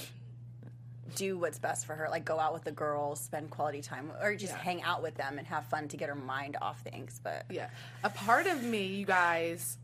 [1.15, 4.35] do what's best for her, like go out with the girls, spend quality time, or
[4.35, 4.59] just Yeah.
[4.59, 7.19] hang out with them and have fun to get her mind off things.
[7.23, 7.69] But Yeah.
[8.03, 9.77] A part of me, you guys,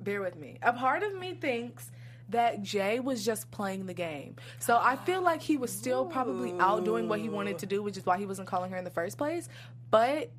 [0.00, 0.58] bear with me.
[0.62, 1.90] A part of me thinks
[2.28, 4.36] that Jay was just playing the game.
[4.58, 7.82] So I feel like he was still probably out doing what he wanted to do,
[7.82, 9.48] which is why he wasn't calling her in the first place.
[9.90, 10.30] But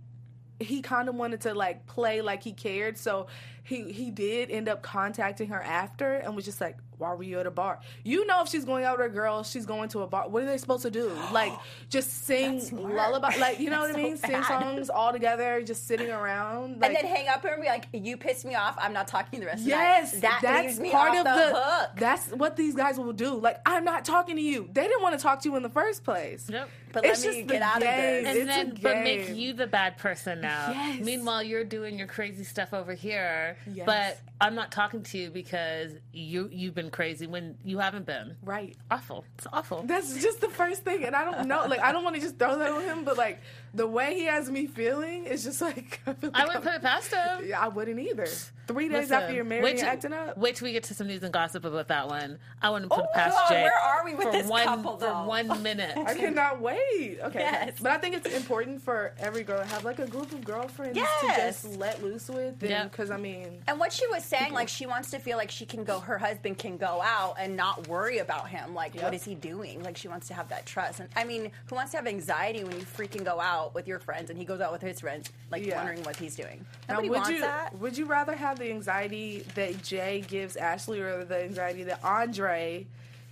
[0.60, 2.98] he kind of wanted to like play like he cared.
[2.98, 3.28] So
[3.64, 7.40] he he did end up contacting her after and was just like, "Why were you
[7.40, 10.02] at a bar?" You know, if she's going out with her girls, she's going to
[10.02, 10.28] a bar.
[10.30, 11.12] What are they supposed to do?
[11.32, 11.54] Like
[11.90, 14.18] just sing lullaby, like you know what I mean?
[14.18, 16.82] so Sing songs all together, just sitting around.
[16.82, 18.76] Like, and then hang up and be like, "You pissed me off.
[18.80, 21.18] I'm not talking the rest of Yes, the night." That that's leaves me part off
[21.18, 21.60] of the, the.
[21.60, 21.90] hook.
[21.98, 23.34] That's what these guys will do.
[23.36, 24.70] Like, I'm not talking to you.
[24.74, 26.50] They didn't want to talk to you in the first place.
[26.50, 26.70] Yep.
[26.92, 28.24] But it's let me just get the out of game.
[28.24, 28.28] this.
[28.28, 30.70] and It's then a but make you the bad person now.
[30.70, 31.04] Yes.
[31.04, 33.86] Meanwhile, you're doing your crazy stuff over here, Yes.
[33.86, 38.36] but I'm not talking to you because you you've been crazy when you haven't been.
[38.44, 38.76] Right.
[38.92, 39.26] Awful.
[39.38, 39.84] It's awful.
[39.86, 41.66] That's just the first thing, and I don't know.
[41.68, 43.40] Like, I don't want to just throw that on him, but like
[43.74, 46.82] the way he has me feeling is just like I, like I wouldn't put it
[46.82, 47.46] past him.
[47.48, 48.28] Yeah, I wouldn't either.
[48.66, 50.38] Three days Listen, after you're married wait and till- acting up.
[50.38, 52.40] Wait till we get to some news and gossip about that one.
[52.62, 53.64] I wouldn't put Oh it past God, Jay.
[53.64, 55.98] where are we with for this one, couple, For one minute.
[55.98, 57.20] I cannot wait.
[57.24, 57.74] Okay, Yes.
[57.82, 60.96] but I think it's important for every girl to have like a group of girlfriends
[60.96, 61.22] Yes.
[61.22, 61.28] to
[61.68, 62.64] just let loose with.
[62.64, 62.92] Yep.
[62.92, 65.66] Because I mean, And what she was saying, like she wants to feel like she
[65.66, 68.74] can go, her husband can go out and not worry about him.
[68.74, 69.04] Like, Yep.
[69.04, 69.82] what is he doing?
[69.84, 71.00] Like, she wants to have that trust.
[71.00, 74.00] And I mean, who wants to have anxiety when you freaking go out with your
[74.00, 75.78] friends and he goes out with his friends, like Yeah.
[75.78, 76.66] wondering what he's doing?
[76.88, 77.76] Now, Nobody would wants you that.
[77.80, 82.86] would you rather have the anxiety that Jay gives Ashley or the anxiety that Andrei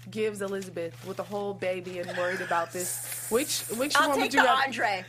[0.09, 3.27] gives Elizabeth with a whole baby and worried about this?
[3.29, 4.63] Which which I'll one would you the rather?
[4.63, 5.05] Andrei.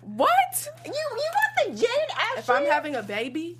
[0.00, 0.68] What?
[0.84, 2.38] You you want the Jay and Ashley?
[2.38, 3.58] If I'm having a baby,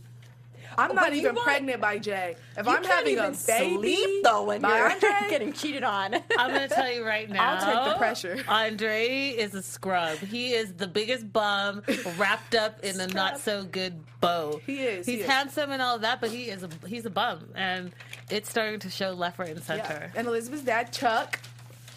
[0.79, 2.37] I'm not you even want- pregnant by Jay.
[2.57, 6.15] If you I'm having a baby sleep though when by you're Andrei, getting cheated on.
[6.39, 7.55] I'm going to tell you right now.
[7.59, 8.45] I'll take the pressure.
[8.49, 10.19] Andrei is a scrub.
[10.19, 11.83] He is the biggest bum
[12.19, 14.61] wrapped up in a not so good bow.
[14.67, 15.31] He is, he He's is.
[15.31, 17.93] handsome and all that, but he is a he's a bum, and
[18.31, 19.65] it's starting to show left, right, and yeah.
[19.87, 20.13] center.
[20.15, 21.39] And Elizabeth's dad, Chuck.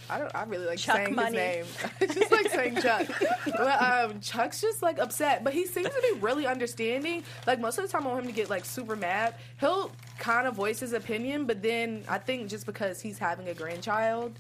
[0.10, 0.34] I don't.
[0.36, 1.38] I really like Chuck saying Money.
[1.38, 1.92] his name.
[2.02, 3.08] I just like saying Chuck.
[3.46, 7.24] but um, Chuck's just like upset, but he seems to be really understanding.
[7.46, 9.36] Like most of the time, I want him to get like super mad.
[9.60, 13.54] He'll kind of voice his opinion, but then I think just because he's having a
[13.54, 14.34] grandchild.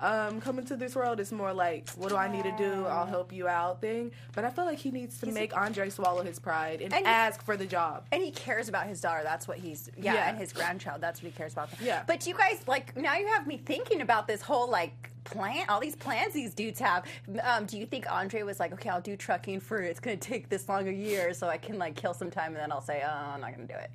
[0.00, 2.86] Um, coming to this world, it's more like, what do I need to do?
[2.86, 4.12] I'll help you out thing.
[4.34, 7.42] But I feel like he needs to make Andrei swallow his pride and, And- ask
[7.42, 8.06] for the job.
[8.10, 9.20] And he cares about his daughter.
[9.22, 10.28] That's what he's yeah, Yeah.
[10.30, 11.00] and his grandchild.
[11.00, 11.68] That's what he cares about.
[11.80, 12.02] Yeah.
[12.06, 15.80] But you guys like now you have me thinking about this whole like plan, all
[15.80, 17.04] these plans these dudes have.
[17.42, 20.28] Um, do you think Andrei was like, okay, I'll do trucking for it's going to
[20.28, 22.80] take this long a year, so I can like kill some time, and then I'll
[22.80, 23.90] say, oh, I'm not going to do it.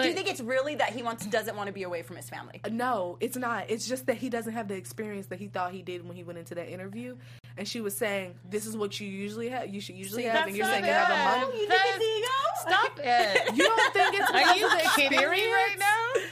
[0.00, 2.28] Do you think it's really that he wants doesn't want to be away from his
[2.30, 2.60] family?
[2.64, 3.68] Uh, no, it's not.
[3.68, 6.22] It's just that he doesn't have the experience that he thought he did when he
[6.24, 7.16] went into that interview.
[7.58, 9.68] And she was saying, "This is what you usually have.
[9.68, 11.40] You should usually See, have." And you're not saying you have a it.
[11.40, 11.54] month.
[11.54, 12.70] You think That's- it's ego?
[12.70, 13.54] Stop it.
[13.56, 16.22] You don't think it's Are because you of the kidding me right now?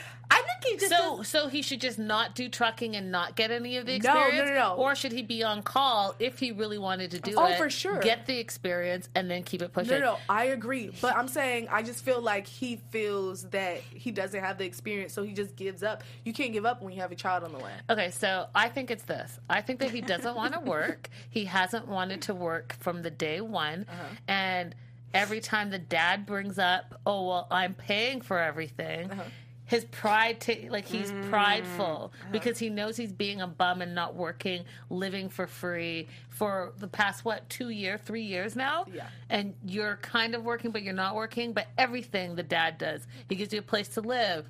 [0.61, 3.35] I think he just So, does- so he should just not do trucking and not
[3.35, 4.75] get any of the No, no, no, no.
[4.75, 7.55] or should he be on call if he really wanted to do Oh, it?
[7.55, 7.99] Oh, for sure.
[8.01, 9.93] Get the experience and then keep it pushing.
[9.93, 10.93] No, no, no, I agree.
[11.01, 15.13] But I'm saying I just feel like he feels that he doesn't have the experience,
[15.15, 16.03] so he just gives up.
[16.25, 17.73] You can't give up when you have a child on the way.
[17.89, 19.39] Okay, so I think it's this.
[19.49, 21.09] I think that he doesn't want to work.
[21.31, 23.87] He hasn't wanted to work from the day one.
[23.89, 24.05] Uh-huh.
[24.29, 24.75] And
[25.15, 29.11] every time the dad brings up, oh, well, I'm paying for everything.
[29.11, 29.23] Uh-huh.
[29.71, 31.31] His pride, ta- like he's Mm.
[31.31, 36.73] prideful because he knows he's being a bum and not working, living for free for
[36.79, 38.85] the past what two years, three years now.
[38.93, 39.07] Yeah.
[39.29, 41.53] and you're kind of working, but you're not working.
[41.53, 44.45] But everything the dad does, he gives you a place to live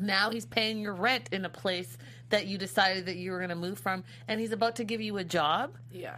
[0.00, 1.98] now he's paying your rent in a place
[2.30, 5.02] that you decided that you were going to move from and he's about to give
[5.02, 6.16] you a job Yeah,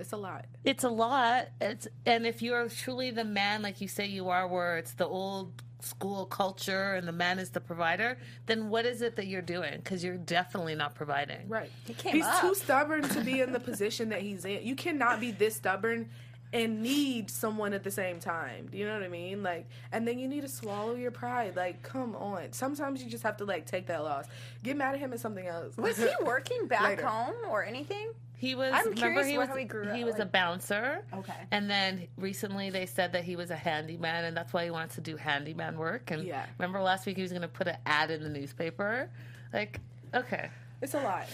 [0.00, 0.46] it's a lot.
[0.64, 4.48] it's a lot it's and if you're truly the man like you say you are
[4.48, 8.16] where it's the old school culture and the man is the provider
[8.46, 11.70] then what is it that you're doing because you're definitely not providing Right.
[11.86, 12.40] He came he's up.
[12.40, 14.64] too stubborn to be in the position that he's in.
[14.64, 16.08] You cannot be this stubborn
[16.52, 18.68] and need someone at the same time.
[18.70, 19.42] Do you know what I mean?
[19.42, 21.56] Like, and then you need to swallow your pride.
[21.56, 22.52] Like, come on.
[22.52, 24.26] Sometimes you just have to like take that loss.
[24.62, 25.76] Get mad at him and something else.
[25.78, 27.06] was he working back Later.
[27.06, 28.10] home or anything?
[28.42, 28.72] He was.
[28.74, 29.48] I'm remember, curious he was.
[29.50, 31.04] how he grew up, he was a bouncer.
[31.14, 31.32] Okay.
[31.52, 34.96] And then recently they said that he was a handyman, and that's why he wants
[34.96, 36.10] to do handyman work.
[36.10, 36.44] And Yeah.
[36.58, 39.08] remember last week he was going to put an ad in the newspaper.
[39.52, 39.78] Like,
[40.12, 40.50] okay,
[40.80, 41.28] It's a lot.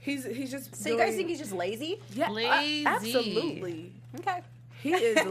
[0.00, 0.76] He's he's just.
[0.76, 1.98] So you guys think he's just lazy?
[2.12, 2.84] yeah, uh, Lazy.
[2.86, 3.92] absolutely.
[4.20, 4.42] Okay.
[4.84, 5.24] He is a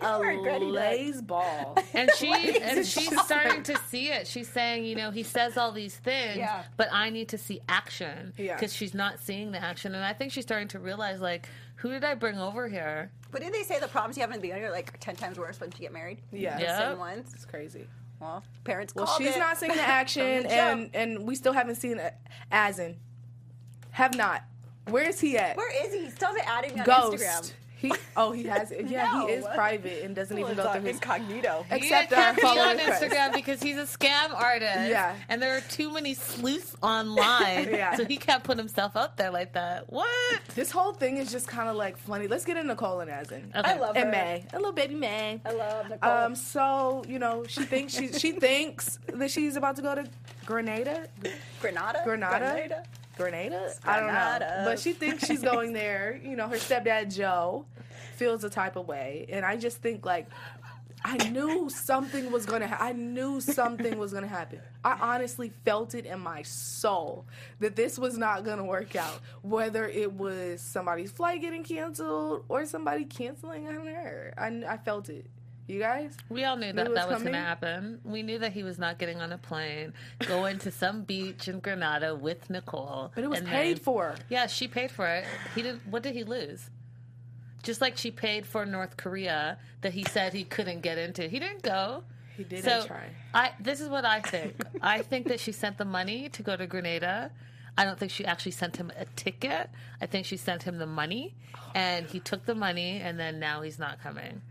[0.00, 0.60] that.
[0.62, 1.76] laze ball.
[1.94, 2.30] and she
[2.60, 4.28] and she's starting to see it.
[4.28, 6.62] She's saying, you know, he says all these things, Yeah.
[6.76, 8.54] but I need to see action Yeah.
[8.54, 11.90] because she's not seeing the action, and I think she's starting to realize, like, who
[11.90, 13.10] did I bring over here?
[13.32, 15.38] But did they say the problems you have in the beginning are like ten times
[15.40, 16.18] worse once you get married?
[16.30, 16.56] Yeah.
[16.56, 16.90] The Yeah.
[16.90, 17.32] same ones.
[17.34, 17.88] It's crazy.
[18.20, 18.94] Well, parents.
[18.94, 20.90] Well, she's it not seeing the action, the and jump.
[20.94, 22.00] and we still haven't seen
[22.52, 22.94] Azan.
[23.90, 24.44] Have not.
[24.88, 25.56] Where is he at?
[25.56, 26.04] where is he?
[26.04, 27.22] He still hasn't added me on Ghost.
[27.24, 27.52] Instagram.
[27.76, 29.26] He oh he has yeah No.
[29.26, 31.66] he is private and doesn't even go through his incognito.
[31.70, 32.78] except he can't be on.
[32.78, 34.88] Instagram because he's a scam artist.
[34.88, 35.14] Yeah.
[35.28, 37.94] and there are too many sleuths online, Yeah.
[37.96, 39.92] so he can't put himself out there like that.
[39.92, 40.08] What?
[40.54, 42.26] This whole thing is just kind of like funny.
[42.26, 43.52] Let's get into Nicole and Azan.
[43.54, 43.70] Okay.
[43.72, 44.10] I love and her.
[44.10, 45.40] May, a little baby May.
[45.44, 46.10] I love Nicole.
[46.10, 50.04] Um, so you know, she thinks she she thinks that she's about to go to
[50.46, 51.08] Grenada,
[51.60, 52.00] Granada.
[52.04, 52.38] Granada?
[52.38, 52.84] Grenada.
[53.16, 53.72] Grenada.
[53.84, 56.20] I don't know, but she thinks she's going there.
[56.22, 57.66] You know, her stepdad Joe
[58.16, 60.28] feels a type of way, and I just think like.
[61.06, 62.66] I knew something was gonna.
[62.66, 64.60] Ha- I knew something was gonna happen.
[64.82, 67.26] I honestly felt it in my soul
[67.60, 69.20] that this was not gonna work out.
[69.42, 75.10] Whether it was somebody's flight getting canceled or somebody canceling on her, I, I felt
[75.10, 75.26] it.
[75.66, 76.14] You guys?
[76.28, 78.00] We all knew that it that was was going to happen.
[78.04, 79.94] We knew that he was not getting on a plane,
[80.26, 83.12] going to some beach in Grenada with Nicole.
[83.14, 84.14] But it was paid then- for.
[84.28, 85.24] Yeah, she paid for it.
[85.54, 85.80] He did.
[85.90, 86.68] What did he lose?
[87.62, 91.26] Just like she paid for North Korea that he said he couldn't get into.
[91.28, 92.04] He didn't go.
[92.36, 93.08] He didn't so try.
[93.32, 93.52] I.
[93.58, 94.56] This is what I think.
[94.82, 97.30] I think that she sent the money to go to Grenada.
[97.78, 99.70] I don't think she actually sent him a ticket.
[100.00, 101.34] I think she sent him the money,
[101.74, 104.42] and he took the money, and then now he's not coming.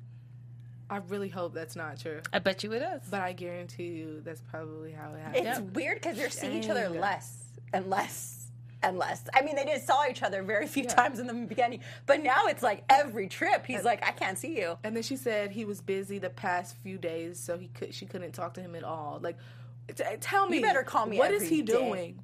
[0.89, 2.21] I really hope that's not true.
[2.31, 3.01] I bet you it is.
[3.09, 5.47] But I guarantee you that's probably how it happened.
[5.47, 8.47] It's weird because they're seeing each other less and less
[8.83, 9.23] and less.
[9.33, 12.47] I mean, they just saw each other very few times in the beginning, but now
[12.47, 14.77] it's like every trip he's like, I can't see you.
[14.83, 18.05] And then she said he was busy the past few days, so he could she
[18.05, 19.19] couldn't talk to him at all.
[19.23, 19.37] Like,
[19.95, 21.73] t- tell me, You better call me What is every he day.
[21.73, 22.19] doing?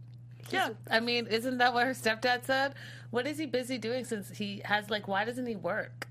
[0.51, 2.73] Yeah, I mean, isn't that what her stepdad said?
[3.11, 5.07] What is he busy doing since he has like?
[5.07, 6.07] Why doesn't he work?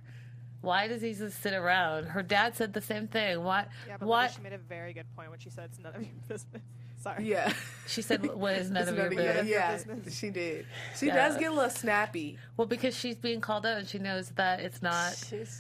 [0.60, 2.06] Why does he just sit around?
[2.06, 3.42] Her dad said the same thing.
[3.44, 3.66] Why?
[3.86, 4.26] Yeah, but why?
[4.26, 6.62] She made a very good point when she said it's none of your business.
[7.00, 7.26] Sorry.
[7.28, 7.52] Yeah,
[7.86, 10.18] She said, "What is none It's of your none of your- business?" yeah, business.
[10.18, 10.66] she did.
[10.96, 11.14] She Yeah.
[11.14, 12.38] does get a little snappy.
[12.56, 15.14] Well, because she's being called out and she knows that it's not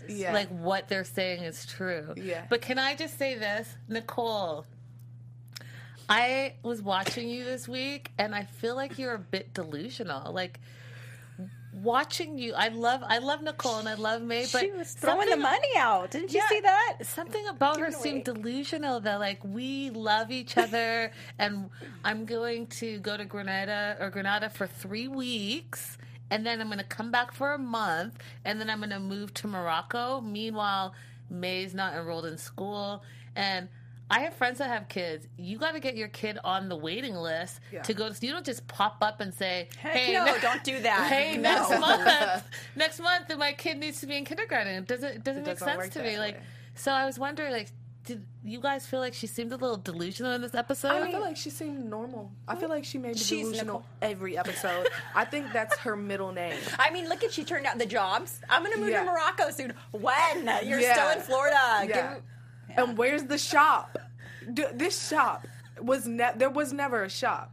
[0.08, 2.12] Yeah, like what they're saying is true.
[2.16, 2.44] Yeah.
[2.50, 4.66] But can I just say this, Nicole?
[6.08, 10.32] I was watching you this week, and I feel like you're a bit delusional.
[10.32, 10.58] Like
[11.82, 15.28] watching you, I love, I love Nicole and I love May, but she was throwing
[15.28, 16.10] the money out.
[16.10, 16.48] Didn't you Yeah.
[16.48, 16.98] see that?
[17.02, 21.70] Something about her seemed delusional that like we love each other and
[22.04, 25.98] I'm going to go to Grenada or Grenada for three weeks
[26.30, 29.48] and then I'm gonna come back for a month and then I'm gonna move to
[29.48, 30.20] Morocco.
[30.20, 30.94] Meanwhile,
[31.30, 33.02] May's not enrolled in school
[33.36, 33.68] and
[34.10, 35.26] I have friends that have kids.
[35.36, 37.82] You got to get your kid on the waiting list Yeah.
[37.82, 38.10] to go.
[38.10, 41.08] To, you don't just pop up and say, Heck "Hey, no, ne- don't do that.
[41.12, 41.42] Hey, No.
[41.42, 42.44] next month,
[42.76, 44.74] next month, my kid needs to be in kindergarten.
[44.74, 46.14] It doesn't it doesn't It make doesn't sense to me.
[46.14, 46.40] that Like,
[46.74, 47.68] so I was wondering, like,
[48.04, 50.92] did you guys feel like she seemed a little delusional in this episode?
[51.02, 52.32] I feel like she seemed normal.
[52.46, 53.84] I feel like she may be She's delusional Nicole.
[54.00, 54.88] every episode.
[55.14, 56.56] I think that's her middle name.
[56.78, 58.40] I mean, look at she turned out the jobs.
[58.48, 59.00] I'm gonna move Yeah.
[59.04, 59.74] to Morocco soon.
[59.90, 60.46] When?
[60.64, 60.94] You're Yeah.
[60.94, 61.56] still in Florida.
[61.86, 62.14] Yeah.
[62.14, 62.22] Give-
[62.78, 63.98] And where's the shop?
[64.52, 65.46] D- this shop
[65.80, 67.52] was ne- there was never a shop.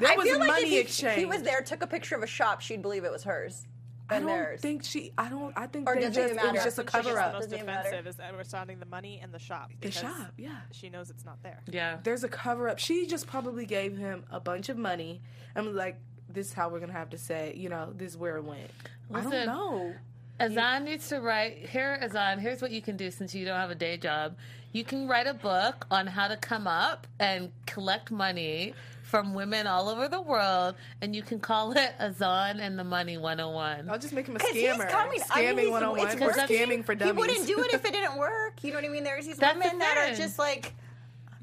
[0.00, 1.18] There I was feel like money if he, exchange.
[1.18, 3.66] he was there, took a picture of a shop, she'd believe it was hers.
[4.10, 4.60] I don't theirs.
[4.62, 5.12] think she.
[5.18, 5.52] I don't.
[5.56, 6.44] I think Or they does it just.
[6.46, 7.32] It was just a cover up.
[7.32, 9.70] the most Doesn't even offensive is that we're the money and the shop.
[9.82, 10.60] The shop, yeah.
[10.72, 11.60] She knows it's not there.
[11.70, 11.98] yeah.
[12.02, 12.78] There's a cover up.
[12.78, 15.20] She just probably gave him a bunch of money
[15.54, 17.52] and was like, "This is how we're gonna have to say.
[17.54, 18.70] You know, this is where it went."
[19.12, 19.94] I don't know.
[20.40, 21.68] Azan needs to write.
[21.68, 24.36] Here, Azan, here's what you can do since you don't have a day job.
[24.72, 29.66] You can write a book on how to come up and collect money from women
[29.66, 33.88] all over the world, and you can call it Azan and the Money 101.
[33.88, 34.88] I'll just make him a 'Cause he's scammer.
[34.90, 35.18] coming.
[35.20, 36.44] Scamming I mean, he's- 101 it's or oh working.
[36.58, 37.16] scamming for He dummies.
[37.16, 38.62] wouldn't do it if it didn't work.
[38.62, 39.04] You know what I mean?
[39.04, 40.87] There's these That's the women that are just like, I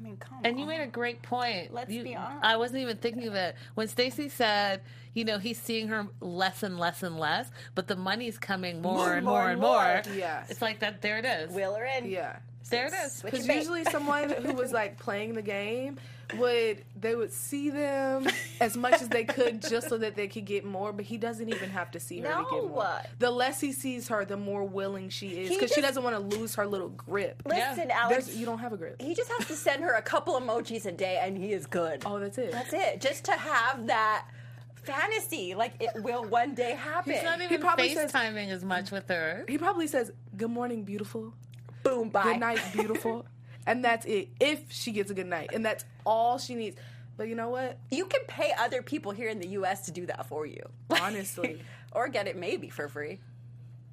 [0.06, 0.58] mean, come And on.
[0.58, 1.72] you made a great point.
[1.74, 2.44] Let's You- be honest.
[2.44, 3.56] I wasn't even thinking of it.
[3.74, 4.82] When Stacey said,
[5.14, 8.94] you know, he's seeing her less and less and less, but the money's coming more,
[8.96, 10.02] More, and more, more and and more.
[10.06, 10.18] more.
[10.18, 10.50] Yes.
[10.50, 11.02] It's like that.
[11.02, 11.52] There it is.
[11.52, 12.06] Wheel her in.
[12.10, 12.36] Yeah.
[12.70, 13.12] there it is.
[13.12, 15.98] Switch Because usually someone who was like playing the game
[16.34, 18.26] would they would see them
[18.60, 21.48] as much as they could just so that they could get more, but he doesn't
[21.48, 23.00] even have to see her to get more.
[23.18, 26.36] The less he sees her, the more willing she is because she doesn't want to
[26.38, 27.42] lose her little grip.
[27.44, 28.26] Listen, Alex.
[28.26, 29.00] There's, you don't have a grip.
[29.00, 32.02] He just has to send her a couple emojis a day, and he is good.
[32.04, 32.52] Oh, that's it.
[32.52, 33.00] That's it.
[33.00, 34.26] Just to have that
[34.74, 37.12] fantasy, like it will one day happen.
[37.12, 39.44] He's not even probably says- FaceTiming as much with her.
[39.48, 41.34] He probably says, "Good morning, beautiful.
[41.82, 42.22] Boom, bye.
[42.24, 43.26] Good night, beautiful."
[43.66, 44.28] and that's it.
[44.40, 46.76] If she gets a good night, and that's all she needs.
[47.16, 47.78] But you know what?
[47.90, 49.86] You can pay other people here in the U.S.
[49.86, 50.62] to do that for you,
[51.00, 53.20] Honestly, or get it maybe for free.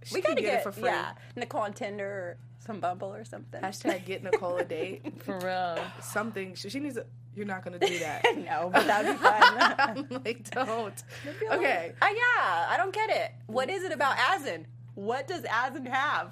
[0.04, 0.86] she we gotta get, get, it for free.
[0.86, 3.62] Yeah, Nicole on Tinder or some Bumble or something.
[3.62, 5.02] Hashtag get Nicole a date.
[5.24, 5.84] For real.
[6.02, 6.56] Something.
[6.56, 6.98] She, she needs.
[6.98, 7.06] A,
[7.36, 8.24] you're not gonna do that.
[8.38, 9.76] no, but that'd be fun.
[9.80, 11.04] I'm like, don't.
[11.52, 11.94] Okay.
[12.02, 13.32] Uh, yeah, I don't get it.
[13.48, 14.68] What is it about Azan?
[14.96, 16.32] What does Azan have?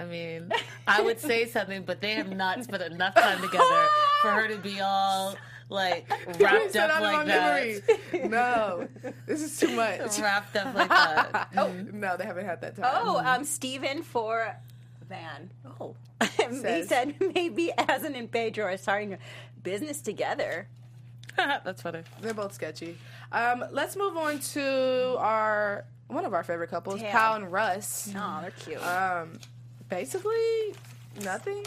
[0.00, 0.50] I mean,
[0.86, 3.86] I would say something, but they have not spent enough time together
[4.22, 5.36] for her to be all
[5.68, 6.10] like
[6.40, 7.82] wrapped up like that.
[8.12, 8.28] memory.
[8.28, 8.88] No,
[9.26, 10.18] this is too much.
[10.18, 11.48] Wrapped up like that.
[11.56, 12.90] Oh no, they haven't had that time.
[12.94, 14.56] Oh, um, Stephen for
[15.06, 15.50] Van.
[15.78, 15.94] Oh.
[16.50, 19.18] he said maybe Azan and Pedro are starting a
[19.62, 20.66] business together.
[21.36, 22.02] That's funny.
[22.20, 22.96] They're both sketchy.
[23.32, 27.12] Um, let's move on to our one of our favorite couples, Damn.
[27.12, 28.12] Paola and Russ.
[28.16, 28.84] Oh, they're cute.
[28.84, 29.38] Um,
[29.90, 30.74] basically
[31.22, 31.64] nothing.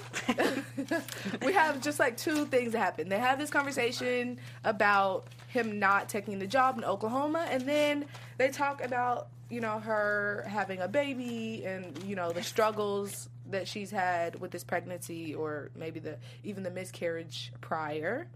[1.46, 3.10] we have just like two things that happen.
[3.10, 8.06] They have this conversation about him not taking the job in Oklahoma, and then
[8.38, 13.68] they talk about you know her having a baby and you know the struggles that
[13.68, 18.28] she's had with this pregnancy or maybe the even the miscarriage prior.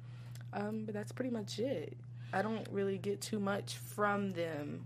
[0.54, 1.98] Um, but that's pretty much it.
[2.34, 4.86] I don't really get too much from them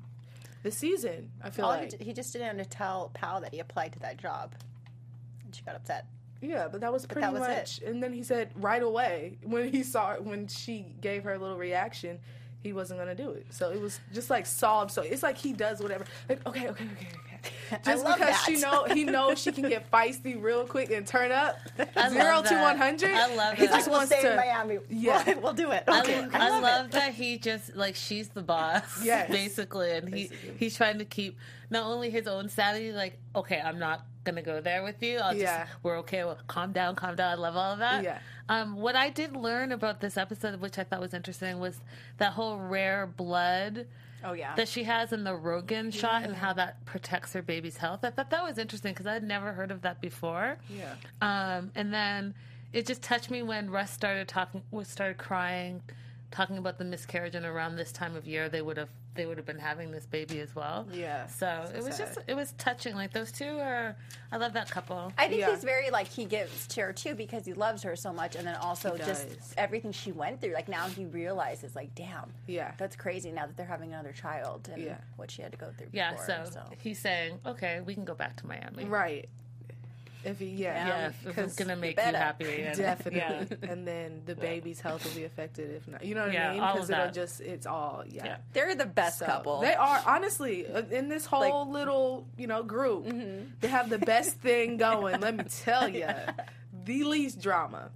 [0.63, 1.31] this season.
[1.43, 3.93] I feel All like he, he just didn't have to tell Paola that he applied
[3.93, 4.53] to that job.
[5.51, 6.05] And she got upset.
[6.41, 7.49] Yeah, but that was pretty that was it.
[7.49, 7.81] much.
[7.85, 12.19] And then he said right away when he saw when she gave her little reaction,
[12.61, 13.45] he wasn't gonna do it.
[13.49, 14.91] So it was just like solved.
[14.91, 16.05] So it's like he does whatever.
[16.29, 17.17] Like okay, okay, okay, okay.
[17.83, 18.43] Just because that.
[18.45, 21.57] she know he knows she can get feisty real quick and turn up
[21.95, 23.11] I zero to one hundred.
[23.11, 23.73] I love He that.
[23.75, 24.35] just We'll wants to.
[24.35, 24.77] Miami.
[24.89, 25.23] Yeah.
[25.25, 25.83] We'll, we'll do it.
[25.87, 26.27] I, Okay.
[26.33, 26.91] I, love love it.
[26.93, 29.29] that he just like she's the boss, Yes.
[29.31, 31.37] basically, and he he's trying to keep
[31.71, 35.17] not only his own sanity, like okay, I'm not gonna go there with you.
[35.19, 35.67] I'll just Yeah.
[35.83, 36.23] we're okay.
[36.23, 37.31] Well, calm down, calm down.
[37.31, 38.03] I love all of that.
[38.03, 38.19] Yeah.
[38.49, 41.79] Um, what I did learn about this episode, which I thought was interesting, was
[42.17, 43.87] that whole rare blood.
[44.23, 44.53] Oh, yeah.
[44.53, 48.01] that she has in the RhoGAM shot and how that protects her baby's health.
[48.03, 50.57] I thought that was interesting because I had never heard of that before.
[50.69, 50.93] Yeah.
[51.23, 52.35] Um, and then
[52.71, 55.81] it just touched me when Russ started talking, started crying,
[56.29, 59.37] talking about the miscarriage, and around this time of year they would have they would
[59.37, 60.87] have been having this baby as well.
[60.93, 62.07] Yeah, So, so it was sad.
[62.15, 62.95] just it was touching.
[62.95, 63.95] Like those two are,
[64.31, 65.11] I love that couple.
[65.17, 65.51] I think Yeah.
[65.51, 68.47] he's very like he gives to her too because he loves her so much, and
[68.47, 70.53] then also just everything she went through.
[70.53, 72.71] Like now he realizes, like, damn, Yeah.
[72.77, 73.31] that's crazy.
[73.31, 74.97] Now that they're having another child and Yeah.
[75.17, 75.87] what she had to go through.
[75.91, 76.11] Yeah.
[76.11, 78.85] before, So, he's saying, okay, we can go back to Miami.
[78.85, 79.27] Right.
[80.23, 82.17] If he yeah, Yeah, if it's 'cause gonna make you better.
[82.17, 82.61] happy.
[82.63, 83.57] And, Definitely.
[83.63, 83.71] Yeah.
[83.71, 86.03] And then the baby's health will be affected if not.
[86.03, 86.61] You know what Yeah, I mean?
[86.61, 87.13] all of Because it'll that.
[87.13, 88.25] just, it's all, yeah.
[88.25, 88.37] Yeah.
[88.53, 89.61] they're the best So, couple.
[89.61, 93.05] They are, honestly, uh, in this whole little, you know, group,
[93.61, 96.07] they have the best thing going, let me tell you.
[96.83, 97.91] The least drama.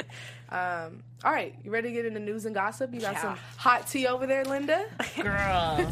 [0.50, 2.94] Um, all right, you ready to get into news and gossip?
[2.94, 4.86] You got some hot tea over there, Linda?
[5.22, 5.78] Girl.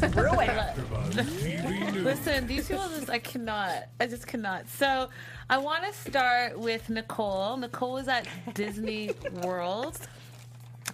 [1.18, 2.04] TV news.
[2.04, 3.86] Listen, these people just I cannot.
[4.00, 4.70] I just cannot.
[4.70, 5.10] So
[5.50, 7.58] I want to start with Nicole.
[7.58, 9.98] Nicole was at Disney World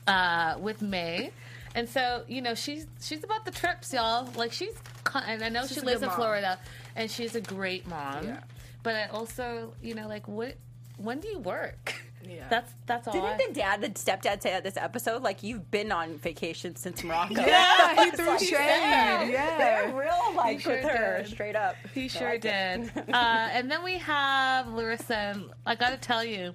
[0.08, 1.32] uh, with May.
[1.76, 4.30] And so, you know, she's she's about the trips, y'all.
[4.38, 4.74] Like she's
[5.14, 6.16] and I know She's she lives in mom.
[6.16, 6.60] Florida
[6.96, 8.26] and she's a great mom.
[8.26, 8.40] Yeah.
[8.84, 10.56] But I also, you know, like what
[10.98, 11.94] when do you work?
[12.28, 12.48] Yeah.
[12.50, 13.14] That's that's all.
[13.14, 17.04] Didn't the dad, the stepdad, say at this episode, like you've been on vacation since
[17.04, 17.36] Morocco?
[17.36, 18.52] Yeah, he threw Like, shade.
[18.52, 19.24] yeah.
[19.24, 19.58] Yeah.
[19.58, 21.28] They're real like sure with her, did.
[21.32, 21.76] straight up.
[21.94, 22.92] He I sure did.
[22.98, 23.14] uh,
[23.54, 25.16] and then we have Larissa.
[25.16, 26.54] And I got to tell you,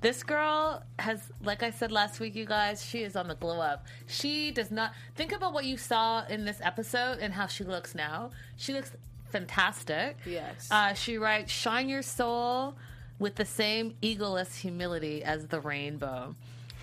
[0.00, 3.60] this girl has, like I said last week, you guys, she is on the glow
[3.60, 3.86] up.
[4.06, 7.94] She does not think about what you saw in this episode and how she looks
[7.94, 8.30] now.
[8.56, 8.92] She looks
[9.30, 10.16] fantastic.
[10.26, 10.68] Yes.
[10.70, 12.74] Uh, she writes, "Shine your soul."
[13.18, 16.34] With the same egoless humility as the rainbow.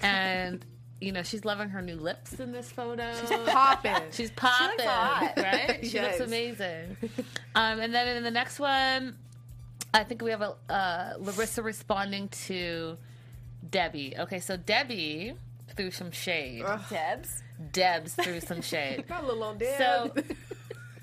[0.02, 0.66] And,
[1.00, 3.14] you know, she's loving her new lips in this photo.
[3.28, 3.96] She's Popping.
[4.12, 5.34] She's popping, hot.
[5.38, 5.80] right?
[5.84, 6.20] She Yes.
[6.20, 6.98] looks amazing.
[7.56, 9.16] Um, and then in the next one,
[9.94, 12.98] I think we have a uh, Larissa responding to
[13.70, 14.16] Debbie.
[14.18, 15.36] Okay, so Debbie
[15.78, 16.64] threw some shade.
[16.90, 17.44] Debs.
[17.72, 19.06] Debs threw some shade.
[19.08, 19.78] Not little old dad.
[19.78, 20.24] So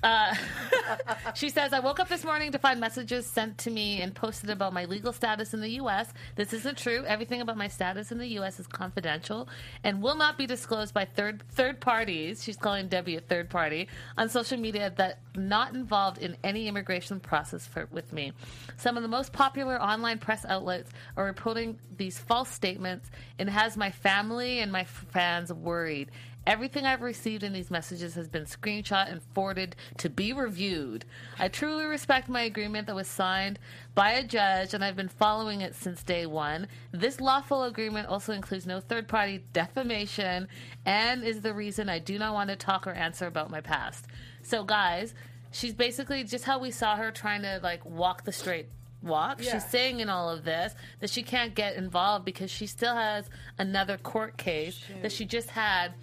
[0.03, 0.35] uh,
[1.35, 4.49] she says, I woke up this morning to find messages sent to me and posted
[4.49, 6.11] about my legal status in the U.S.
[6.35, 7.03] This isn't true.
[7.05, 8.59] Everything about my status in the U.S.
[8.59, 9.47] is confidential
[9.83, 12.43] and will not be disclosed by third third parties.
[12.43, 13.87] She's calling Debbie a third party
[14.17, 18.33] on social media that not involved in any immigration process for, with me.
[18.77, 23.09] Some of the most popular online press outlets are reporting these false statements
[23.39, 26.09] and has my family and my fans worried.
[26.47, 31.05] Everything I've received in these messages has been screenshot and forwarded to be reviewed.
[31.37, 33.59] I truly respect my agreement that was signed
[33.93, 36.67] by a judge, and I've been following it since day one.
[36.91, 40.47] This lawful agreement also includes no third party defamation
[40.85, 44.07] and is the reason I do not want to talk or answer about my past.
[44.41, 45.13] So, guys,
[45.51, 48.67] she's basically just how we saw her trying to like walk the straight
[49.03, 49.43] walk.
[49.43, 49.53] Yeah.
[49.53, 53.29] She's saying in all of this that she can't get involved because she still has
[53.57, 55.93] another court case that she just had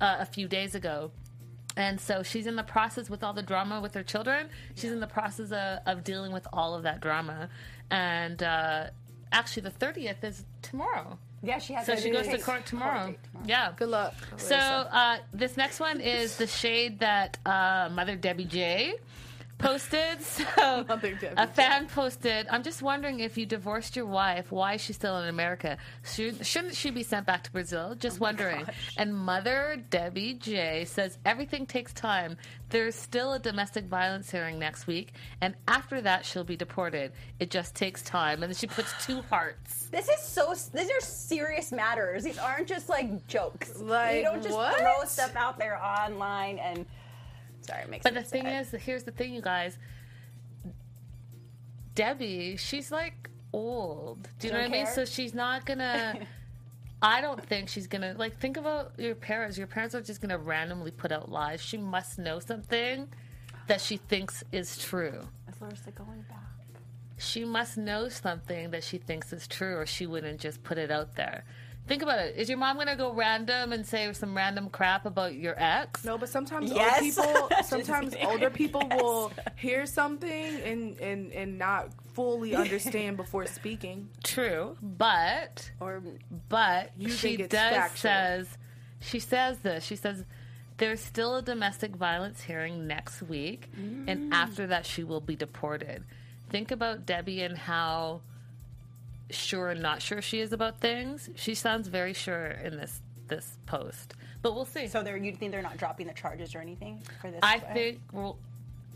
[0.00, 1.10] uh, a few days ago.
[1.76, 4.48] And so she's in the process with all the drama with her children.
[4.74, 7.48] She's in the process of, of dealing with all of that drama.
[7.90, 8.86] And uh,
[9.30, 11.18] actually, the 30th is tomorrow.
[11.40, 11.86] Yeah, she has.
[11.86, 13.14] So she goes to court tomorrow.
[13.30, 13.46] tomorrow.
[13.46, 13.72] Yeah.
[13.76, 14.14] Good luck.
[14.38, 18.94] So uh, this next one is the shade that uh, Mother Debbie J
[19.58, 20.18] posted.
[20.38, 20.84] So
[21.36, 25.18] a fan posted, "I'm just wondering if you divorced your wife, why is she still
[25.18, 25.78] in America?
[26.04, 27.94] Should, shouldn't she be sent back to Brazil?
[27.94, 28.64] Just oh wondering."
[28.96, 32.36] And Mother Debbie J says everything takes time.
[32.70, 37.12] There's still a domestic violence hearing next week, and after that she'll be deported.
[37.38, 38.42] It just takes time.
[38.42, 39.88] And then she puts two hearts.
[39.90, 40.54] This is so.
[40.74, 42.24] These are serious matters.
[42.24, 43.78] These aren't just like jokes.
[43.80, 44.76] Like, you don't just what?
[44.78, 46.86] throw stuff out there online and.
[47.68, 48.74] Sorry, it makes But the thing sad.
[48.74, 49.76] is, here's the thing, you guys.
[51.94, 54.28] Debbie, she's like old.
[54.38, 54.86] Do you know what I mean?
[54.86, 56.14] So she's not gonna.
[57.02, 59.58] I don't think she's gonna like think about your parents.
[59.58, 61.60] Your parents are just gonna randomly put out lies.
[61.60, 63.08] She must know something
[63.66, 65.28] that she thinks is true.
[65.46, 66.38] As Is Larissa going back?
[67.18, 70.90] She must know something that she thinks is true, or she wouldn't just put it
[70.90, 71.44] out there.
[71.88, 72.36] Think about it.
[72.36, 76.04] Is your mom gonna go random and say some random crap about your ex?
[76.04, 77.18] No, but sometimes Yes.
[77.18, 83.46] older people sometimes older people will hear something and, and and not fully understand before
[83.46, 84.08] speaking.
[84.22, 86.02] True, but Or
[86.48, 87.96] But You she does factual.
[87.96, 88.58] says
[89.00, 89.84] she says this.
[89.84, 90.24] She says
[90.76, 94.04] there's still a domestic violence hearing next week, Mm.
[94.08, 96.04] and after that she will be deported.
[96.50, 98.20] Think about Debbie and how
[99.30, 101.28] sure and not sure she is about things.
[101.36, 104.86] She sounds very sure in this this post, but we'll see.
[104.88, 107.40] so, they're you think they're not dropping the charges or anything for this?
[107.42, 108.38] I think well,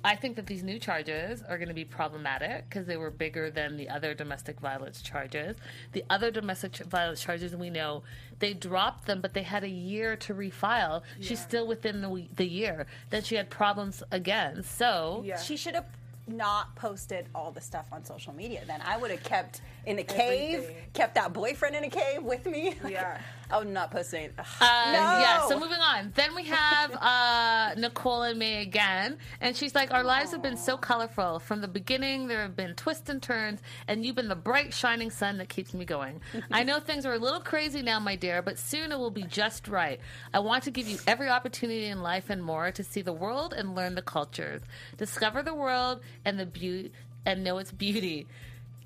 [0.04, 3.50] I think that these new charges are going to be problematic because they were bigger
[3.50, 5.56] than the other domestic violence charges.
[5.92, 8.02] The other domestic ch- violence charges we know
[8.38, 11.02] they dropped them, but they had a year to refile.
[11.20, 12.86] She's still within the the year.
[13.10, 14.62] Then she had problems again.
[14.64, 15.36] So Yeah.
[15.38, 15.86] she should have
[16.26, 18.62] not posted all the stuff on social media.
[18.66, 20.76] Then I would have kept in a cave, Everything.
[20.94, 22.76] kept that boyfriend in a cave with me.
[22.82, 23.20] Like, Yeah.
[23.58, 23.94] Would not.
[23.94, 24.46] Ugh.
[24.60, 25.18] Uh, no.
[25.18, 26.12] Yeah, so moving on.
[26.14, 29.18] Then we have uh, Nicole and May again.
[29.40, 31.38] And she's like, Our lives have been so colorful.
[31.38, 35.10] From the beginning, there have been twists and turns, and you've been the bright, shining
[35.10, 36.20] sun that keeps me going.
[36.50, 39.24] I know things are a little crazy now, my dear, but soon it will be
[39.24, 40.00] just right.
[40.32, 43.52] I want to give you every opportunity in life and more to see the world
[43.52, 44.62] and learn the cultures,
[44.96, 46.92] discover the world and the beauty,
[47.26, 48.26] and know its beauty.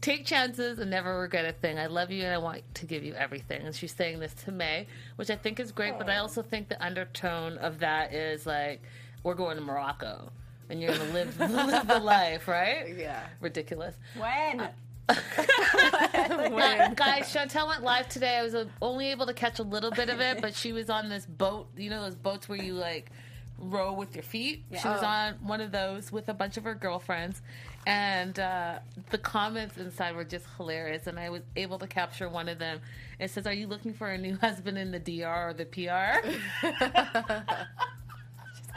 [0.01, 1.79] Take chances and never regret a thing.
[1.79, 3.63] I love you and I want to give you everything.
[3.67, 4.87] And she's saying this to May,
[5.17, 8.83] which I think is great, but I also think the undertone of that is like,
[9.23, 10.31] we're going to Morocco
[10.69, 12.95] and you're going to live, live the life, right?
[12.97, 13.27] Yeah.
[13.41, 13.95] Ridiculous.
[14.17, 14.61] when?
[14.61, 14.73] Uh,
[16.95, 18.37] guys, Chantel went live today.
[18.39, 20.91] I was uh, only able to catch a little bit of it, but she was
[20.91, 21.69] on this boat.
[21.77, 23.11] You know those boats where you like
[23.59, 24.65] row with your feet.
[24.71, 25.07] She was Oh.
[25.07, 27.41] on one of those with a bunch of her girlfriends,
[27.87, 28.81] and uh,
[29.11, 31.07] the comments inside were just hilarious.
[31.07, 32.81] And I was able to capture one of them.
[33.19, 36.27] It says, "Are you looking for a new husband in the DR or the PR?"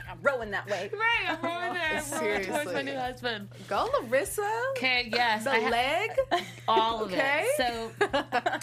[0.10, 0.90] I'm rowing that way.
[0.92, 2.02] right, I'm rowing there.
[2.04, 3.50] I'm rowing towards my new husband.
[3.68, 4.50] Go Larissa.
[4.72, 6.42] Okay, yes, The I ha- leg.
[6.68, 7.46] all of Okay.
[7.46, 7.58] it.
[7.58, 7.92] So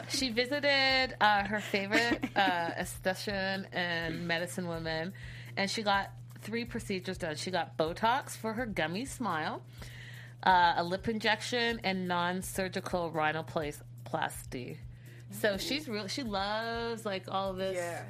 [0.09, 5.13] she visited uh, her favorite uh, esthetician and medicine woman,
[5.57, 6.11] and she got
[6.43, 7.37] three procedures done.
[7.37, 9.63] She got Botox for her gummy smile,
[10.43, 14.77] uh, a lip injection, and non-surgical rhinoplasty.
[15.33, 16.07] So she's real.
[16.09, 17.77] She loves like all of this.
[17.77, 18.03] Yeah.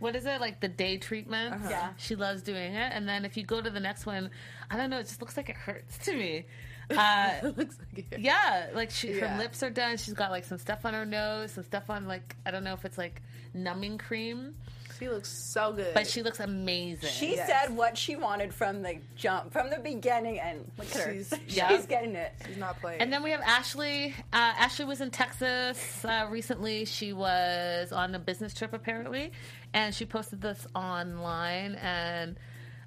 [0.00, 1.54] What is it like the day treatment?
[1.70, 1.90] Yeah.
[1.96, 2.92] she loves doing it.
[2.92, 4.30] And then if you go to the next one,
[4.70, 4.98] I don't know.
[4.98, 6.46] It just looks like it hurts to me.
[6.90, 8.18] Uh, Looks like it.
[8.20, 9.28] yeah, like she, Yeah.
[9.28, 9.96] her lips are done.
[9.96, 12.74] She's got like some stuff on her nose, some stuff on like I don't know
[12.74, 13.22] if it's like
[13.54, 14.54] numbing cream,
[14.98, 15.92] She looks so good.
[15.94, 17.10] but she looks amazing.
[17.10, 17.48] She Yes.
[17.48, 21.12] said what she wanted from the jump, from the beginning, and look at her.
[21.12, 21.80] She's- She's, yeah.
[21.88, 22.32] getting it.
[22.46, 23.00] She's not playing.
[23.00, 24.14] and then we have Ashley.
[24.32, 26.84] Uh, Ashley was in Texas uh, recently.
[26.84, 29.32] She was on a business trip apparently,
[29.72, 31.74] and she posted this online.
[31.74, 32.36] And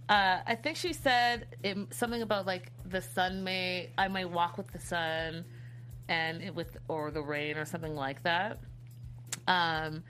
[0.10, 4.58] uh, I think she said it, something about like the sun may I may walk
[4.58, 5.43] with the sun,
[6.08, 8.60] and it with or the rain or something like that.
[9.47, 10.03] Um,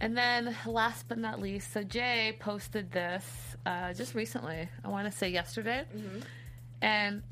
[0.00, 3.24] and then last but not least, so Jay posted this
[3.66, 4.68] uh, just recently.
[4.84, 5.84] I want to say yesterday,
[6.82, 7.22] and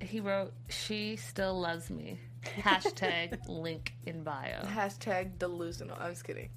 [0.00, 2.20] he wrote, "She still loves me."
[2.58, 4.62] Hashtag link in bio.
[4.64, 5.96] Hashtag delusional.
[6.00, 6.50] I'm just kidding.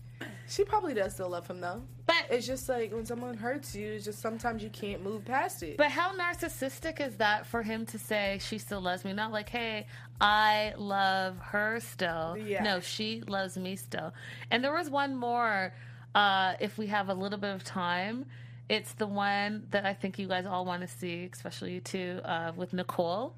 [0.51, 1.81] She probably does still love him though.
[2.05, 5.63] But It's just like when someone hurts you, it's just sometimes you can't move past
[5.63, 5.77] it.
[5.77, 9.13] But how narcissistic is that for him to say she still loves me?
[9.13, 9.87] Not like, hey,
[10.19, 12.35] I love her still.
[12.37, 12.63] Yeah.
[12.63, 14.13] No, she loves me still.
[14.51, 15.73] And there was one more,
[16.15, 18.25] uh, if we have a little bit of time.
[18.67, 22.19] It's the one that I think you guys all want to see, especially you two,
[22.25, 23.35] uh, with Nicole,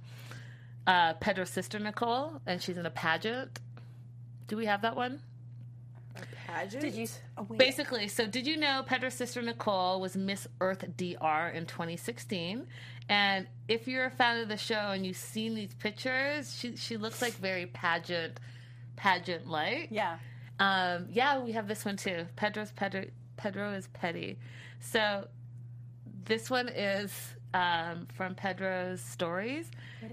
[0.87, 3.59] uh, Pedro's sister Nicole, and she's in a pageant.
[4.47, 5.21] Do we have that one?
[6.47, 6.81] Pageant?
[6.81, 7.07] Did you?
[7.37, 7.43] Oh.
[7.43, 12.67] Basically, so did you know Pedro's sister Nicole was Miss Earth DR in 2016?
[13.09, 16.97] And if you're a fan of the show and you've seen these pictures, she she
[16.97, 18.39] looks like very pageant,
[18.95, 19.87] pageant like.
[19.91, 20.17] Yeah.
[20.59, 22.25] Um, yeah, we have this one too.
[22.35, 23.05] Pedro's Pedro
[23.37, 24.37] Pedro is petty.
[24.79, 25.27] So
[26.25, 27.11] this one is
[27.53, 29.69] um, from Pedro's stories,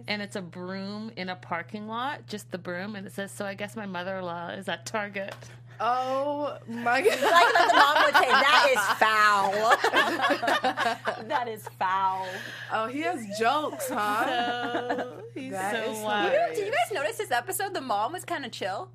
[0.08, 3.44] and it's a broom in a parking lot, just the broom, and it says, "So
[3.44, 5.34] I guess my mother-in-law is at Target."
[5.82, 7.10] Oh my god!
[7.10, 9.76] Like that the mom would say, that is foul.
[11.28, 12.26] that is foul.
[12.70, 14.26] Oh, he has jokes, huh?
[14.96, 16.32] So he's That so wild.
[16.32, 17.72] You know, did you guys notice this episode?
[17.72, 18.90] The mom was kind of chill.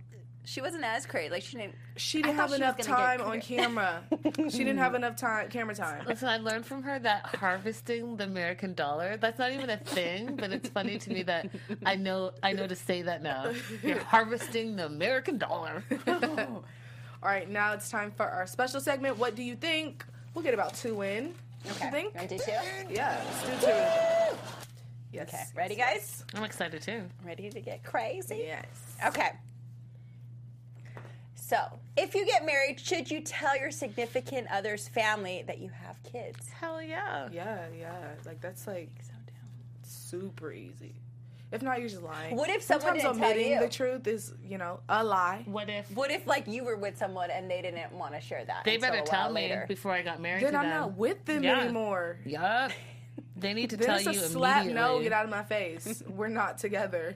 [0.45, 1.29] She wasn't as crazy.
[1.29, 1.75] Like she didn't.
[1.97, 4.03] She didn't thought have enough time on camera.
[4.49, 6.05] she didn't have enough time, camera time.
[6.05, 10.35] Listen, I learned from her that harvesting the American dollar, that's not even a thing,
[10.35, 11.49] but it's funny to me that
[11.85, 13.51] I know I know to say that now.
[13.81, 15.83] You're harvesting the American dollar.
[16.07, 19.17] All right, now it's time for our special segment.
[19.17, 20.05] What do you think?
[20.33, 21.33] We'll get about two in.
[21.71, 21.85] Okay.
[21.85, 22.13] You think?
[22.13, 22.93] You want to do two?
[22.93, 24.37] Yeah, let's do two.
[25.11, 25.33] Yes.
[25.33, 25.43] Okay.
[25.55, 26.23] Ready, guys?
[26.35, 27.03] I'm excited too.
[27.23, 28.43] Ready to get crazy?
[28.45, 28.65] Yes.
[29.07, 29.31] Okay.
[31.47, 31.57] So,
[31.95, 36.49] if you get married, should you tell your significant other's family that you have kids?
[36.49, 37.29] Hell yeah.
[37.31, 37.91] Yeah, yeah.
[38.25, 39.13] Like that's like so
[39.83, 40.95] super easy.
[41.51, 42.35] If not, you're just lying.
[42.35, 43.59] What if someone Sometimes didn't tell omitting you?
[43.59, 45.43] the truth is, you know, a lie.
[45.45, 48.43] What if What if, like, you were with someone and they didn't want to share
[48.45, 48.63] that?
[48.65, 49.65] they better tell me later?
[49.67, 50.79] before I got married Then to I'm them.
[50.81, 51.59] not with them Yeah.
[51.61, 52.17] anymore.
[52.25, 52.69] Yeah.
[53.37, 54.63] They need to Then tell it's a you slap.
[54.63, 54.81] immediately.
[54.97, 56.01] No, get out of my face.
[56.09, 57.15] We're not together.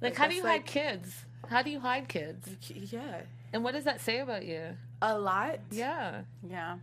[0.00, 1.24] Like, how do you like- hide kids?
[1.52, 2.48] How do you hide kids?
[2.90, 3.20] Yeah,
[3.52, 4.62] And what does that say about you?
[5.02, 5.58] a lot.
[5.70, 6.22] Yeah.
[6.48, 6.78] Yeah.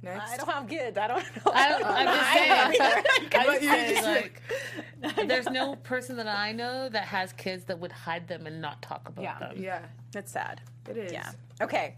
[0.00, 0.30] Next.
[0.32, 0.96] I don't have kids.
[0.96, 1.52] I don't know.
[1.52, 3.04] I don't, I'm just saying.
[3.32, 7.32] I'm But just you're saying, just like, there's no person that I know that has
[7.34, 9.38] kids that would hide them and not talk about Yeah.
[9.40, 9.54] them.
[9.58, 9.80] Yeah,
[10.12, 10.60] That's sad.
[10.88, 11.12] it is.
[11.12, 11.30] Yeah.
[11.60, 11.96] Okay.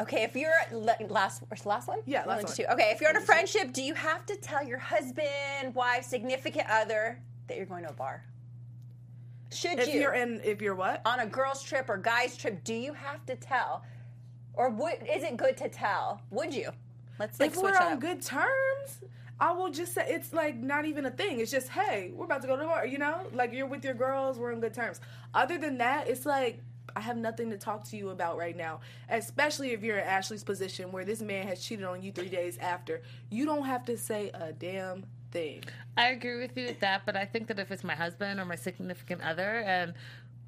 [0.00, 2.52] Okay, if you're last last one, Yeah, last one.
[2.54, 6.04] to- Okay, if you're in a friendship, do you have to tell your husband, wife,
[6.04, 8.24] significant other that you're going to a bar?
[9.52, 10.00] Should If you?
[10.00, 11.02] you're in, if you're what?
[11.04, 13.84] on a girls' trip or guys' trip, do you have to tell,
[14.54, 16.20] or would, is it good to tell?
[16.30, 16.70] Would you?
[17.18, 18.00] Let's like if we're on up.
[18.00, 19.00] good terms,
[19.38, 21.40] I will just say it's like not even a thing.
[21.40, 22.86] It's just hey, we're about to go to the bar.
[22.86, 25.00] You know, like you're with your girls, we're on good terms.
[25.34, 26.60] Other than that, it's like
[26.96, 28.80] I have nothing to talk to you about right now.
[29.08, 32.58] Especially if you're in Ashley's position where this man has cheated on you three days
[32.58, 33.02] after.
[33.30, 35.62] You don't have to say a damn thing.
[35.96, 38.44] I agree with you with that, but I think that if it's my husband or
[38.44, 39.94] my significant other and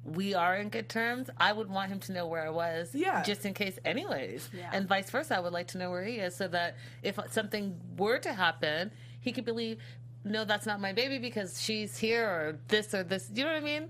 [0.03, 3.23] we are in good terms, I would want him to know where I was, Yeah.
[3.23, 4.49] just in case, anyways.
[4.53, 4.69] Yeah.
[4.71, 7.79] And vice versa, I would like to know where he is so that if something
[7.97, 9.79] were to happen, he could believe,
[10.23, 13.29] no, that's not my baby because she's here or this or this.
[13.33, 13.89] You know what I mean?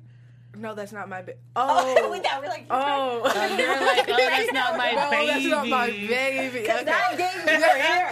[0.55, 1.37] Oh, no, that's not my baby.
[1.55, 3.23] Oh, Oh, with that, we're like, oh.
[3.35, 5.27] And you're like, oh, that's not my no, baby.
[5.27, 6.59] that's not my baby.
[6.61, 6.85] because Okay.
[6.85, 8.11] that gave me your ear.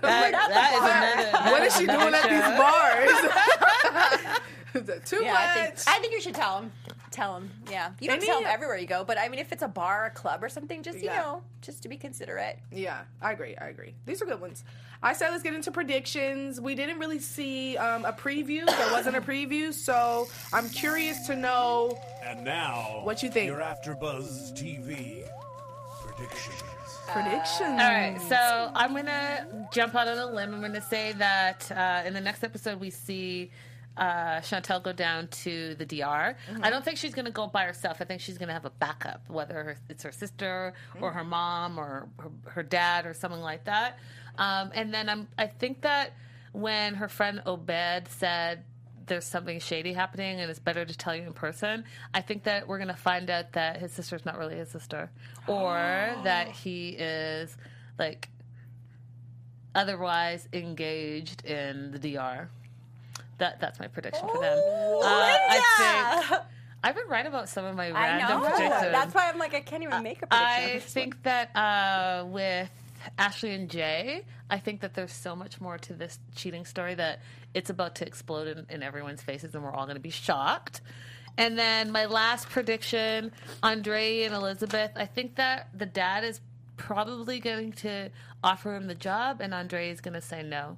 [0.00, 1.50] That, that is another.
[1.50, 4.40] what that is she doing at these bars?
[4.74, 6.72] Is that Too Yeah, I think, I think you should tell him.
[7.10, 7.48] Tell him.
[7.70, 10.06] Yeah, you don't tell him everywhere you go, but I mean, if it's a bar,
[10.06, 11.20] or club, or something, just you Yeah.
[11.20, 12.58] know, just to be considerate.
[12.72, 13.54] Yeah, I agree.
[13.56, 13.94] I agree.
[14.04, 14.64] These are good ones.
[15.00, 16.60] I said let's get into predictions.
[16.60, 18.66] We didn't really see um, a preview.
[18.66, 21.96] There wasn't a preview, so I'm curious to know.
[22.24, 23.46] And now, What you think?
[23.46, 25.24] Your AfterBuzz TV
[26.02, 26.62] predictions.
[27.06, 27.80] Predictions.
[27.80, 30.54] All right, so I'm gonna jump out on a limb.
[30.54, 33.50] I'm gonna say that uh, in the next episode we see
[33.96, 36.36] uh, Chantel go down to the DR.
[36.62, 37.98] I don't think she's gonna go by herself.
[38.00, 42.08] I think she's gonna have a backup, whether it's her sister or her mom or
[42.18, 43.98] her, her dad or something like that.
[44.38, 46.12] Um, and then I'm, I think that
[46.52, 48.64] when her friend Obed said
[49.06, 51.84] there's something shady happening and it's better to tell you in person.
[52.12, 55.10] I think that we're going to find out that his sister's not really his sister
[55.46, 55.74] or
[56.24, 57.56] that he is
[57.98, 58.28] like
[59.74, 62.48] otherwise engaged in the DR.
[63.38, 64.58] That that's my prediction for them.
[64.58, 66.40] Uh, I think
[66.82, 68.92] I've been right about some of my random predictions.
[68.92, 70.76] That's why I'm like, I can't even make a prediction.
[70.76, 72.70] I think that uh, with
[73.18, 77.20] Ashley and Jay, I think that there's so much more to this cheating story that
[77.54, 80.80] it's about to explode in, in everyone's faces, and we're all going to be shocked.
[81.36, 83.32] And then my last prediction,
[83.62, 84.92] Andrei and Elizabeth.
[84.94, 86.40] I think that the dad is
[86.76, 88.10] probably going to
[88.42, 90.76] offer him the job, and Andrei is going to say no.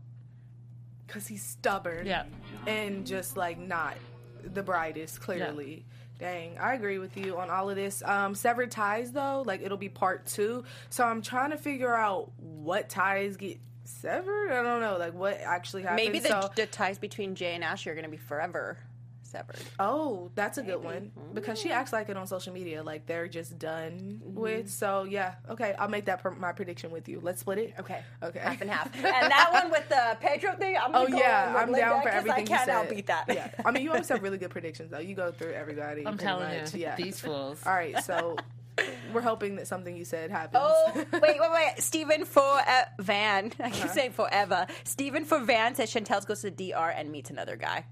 [1.07, 2.07] Because he's stubborn.
[2.07, 2.25] Yeah.
[2.67, 3.97] And just like not
[4.55, 5.85] the brightest, clearly.
[6.19, 8.03] Dang, I agree with you on all of this.
[8.03, 10.65] Um, severed ties though, like it'll be part two.
[10.89, 14.51] So I'm trying to figure out what ties get severed.
[14.51, 16.07] I don't know, like what actually happened.
[16.07, 18.79] Maybe the, so, the ties between Jay and Ashley are going to be forever
[19.27, 19.57] severed.
[19.79, 23.29] Oh, that's a good one because she acts like it on social media, like they're
[23.29, 24.35] just done Mm-hmm.
[24.41, 24.71] with.
[24.71, 27.21] So yeah, okay, I'll make that per- my prediction with you.
[27.21, 27.75] Let's split it.
[27.79, 28.87] Okay, okay, half and half.
[28.95, 32.03] and that one with the Pedro thing, I'm Oh gonna go yeah, I'm Linda down
[32.03, 32.39] for 'cause everything.
[32.39, 32.89] I you can't said.
[32.89, 33.25] outbeat that.
[33.29, 34.99] Yeah, I mean you always have really good predictions though.
[34.99, 36.07] You go through everybody.
[36.07, 36.75] I'm telling much.
[36.75, 36.97] you, yeah.
[36.97, 37.61] these fools.
[37.67, 38.37] All right, so
[39.15, 40.63] we're hoping that something you said happens.
[40.67, 41.73] Oh, wait, wait, wait.
[41.79, 43.47] Stephen for uh, Van.
[43.59, 43.95] I keep Uh-huh.
[43.95, 44.67] saying forever.
[44.85, 47.87] Stephen for Van says Chantel goes to the DR and meets another guy.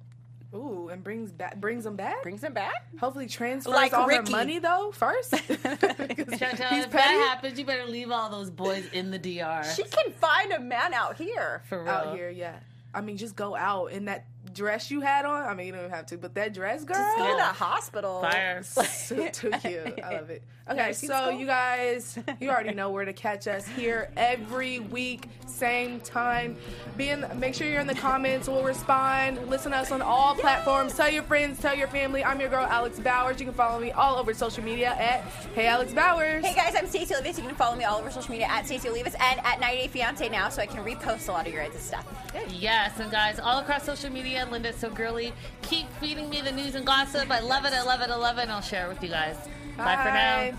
[0.54, 2.22] Ooh, and brings back brings them back.
[2.22, 2.86] Brings them back.
[3.00, 4.30] Hopefully transfers Like all Ricky.
[4.32, 5.32] her money though first.
[5.32, 9.64] Chantel, He's if that happens, you better leave all those boys in the DR.
[9.74, 11.62] She can find a man out here.
[11.68, 11.90] For real.
[11.92, 12.56] out here, yeah.
[12.94, 15.42] I mean, just go out in that dress you had on.
[15.44, 16.96] I mean, you don't even have to, but that dress, girl.
[16.96, 18.20] Just go to the hospital.
[18.20, 18.62] Fire.
[18.62, 20.00] so too cute.
[20.02, 20.42] I love it.
[20.66, 25.28] Okay, Nursing so you guys, you already know where to catch us here every week,
[25.44, 26.56] same time.
[26.96, 28.48] Be in, make sure you're in the comments.
[28.48, 29.46] We'll respond.
[29.50, 30.96] Listen to us on all platforms.
[30.96, 31.60] Tell your friends.
[31.60, 32.24] Tell your family.
[32.24, 33.38] I'm your girl, Alex Bowers.
[33.40, 35.20] You can follow me all over social media at
[35.54, 36.42] Hey Alex Bowers.
[36.42, 37.36] Hey guys, I'm Stacey Olivas.
[37.36, 39.88] You can follow me all over social media at Stacey Olivas and at 90 Day
[39.88, 42.06] Fiance now, so I can repost a lot of your guys' stuff.
[42.48, 45.32] Yes, and guys, all across social media, Linda's so girly.
[45.62, 47.30] Keep feeding me the news and gossip.
[47.30, 49.08] I love it, I love it, I love it, and I'll share it with you
[49.08, 49.36] guys.
[49.76, 50.52] Bye, for now.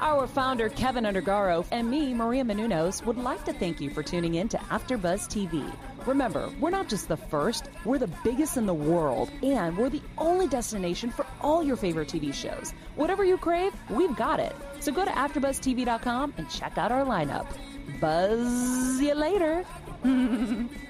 [0.00, 4.36] Our founder, Keven Undergaro, and me, Maria Menounos, would like to thank you for tuning
[4.36, 5.70] in to AfterBuzz TV.
[6.06, 10.00] Remember, we're not just the first, we're the biggest in the world, and we're the
[10.16, 12.72] only destination for all your favorite TV shows.
[12.96, 14.56] Whatever you crave, we've got it.
[14.80, 17.46] So go to AfterBuzzTV.com and check out our lineup.
[18.00, 19.66] Buzz you later.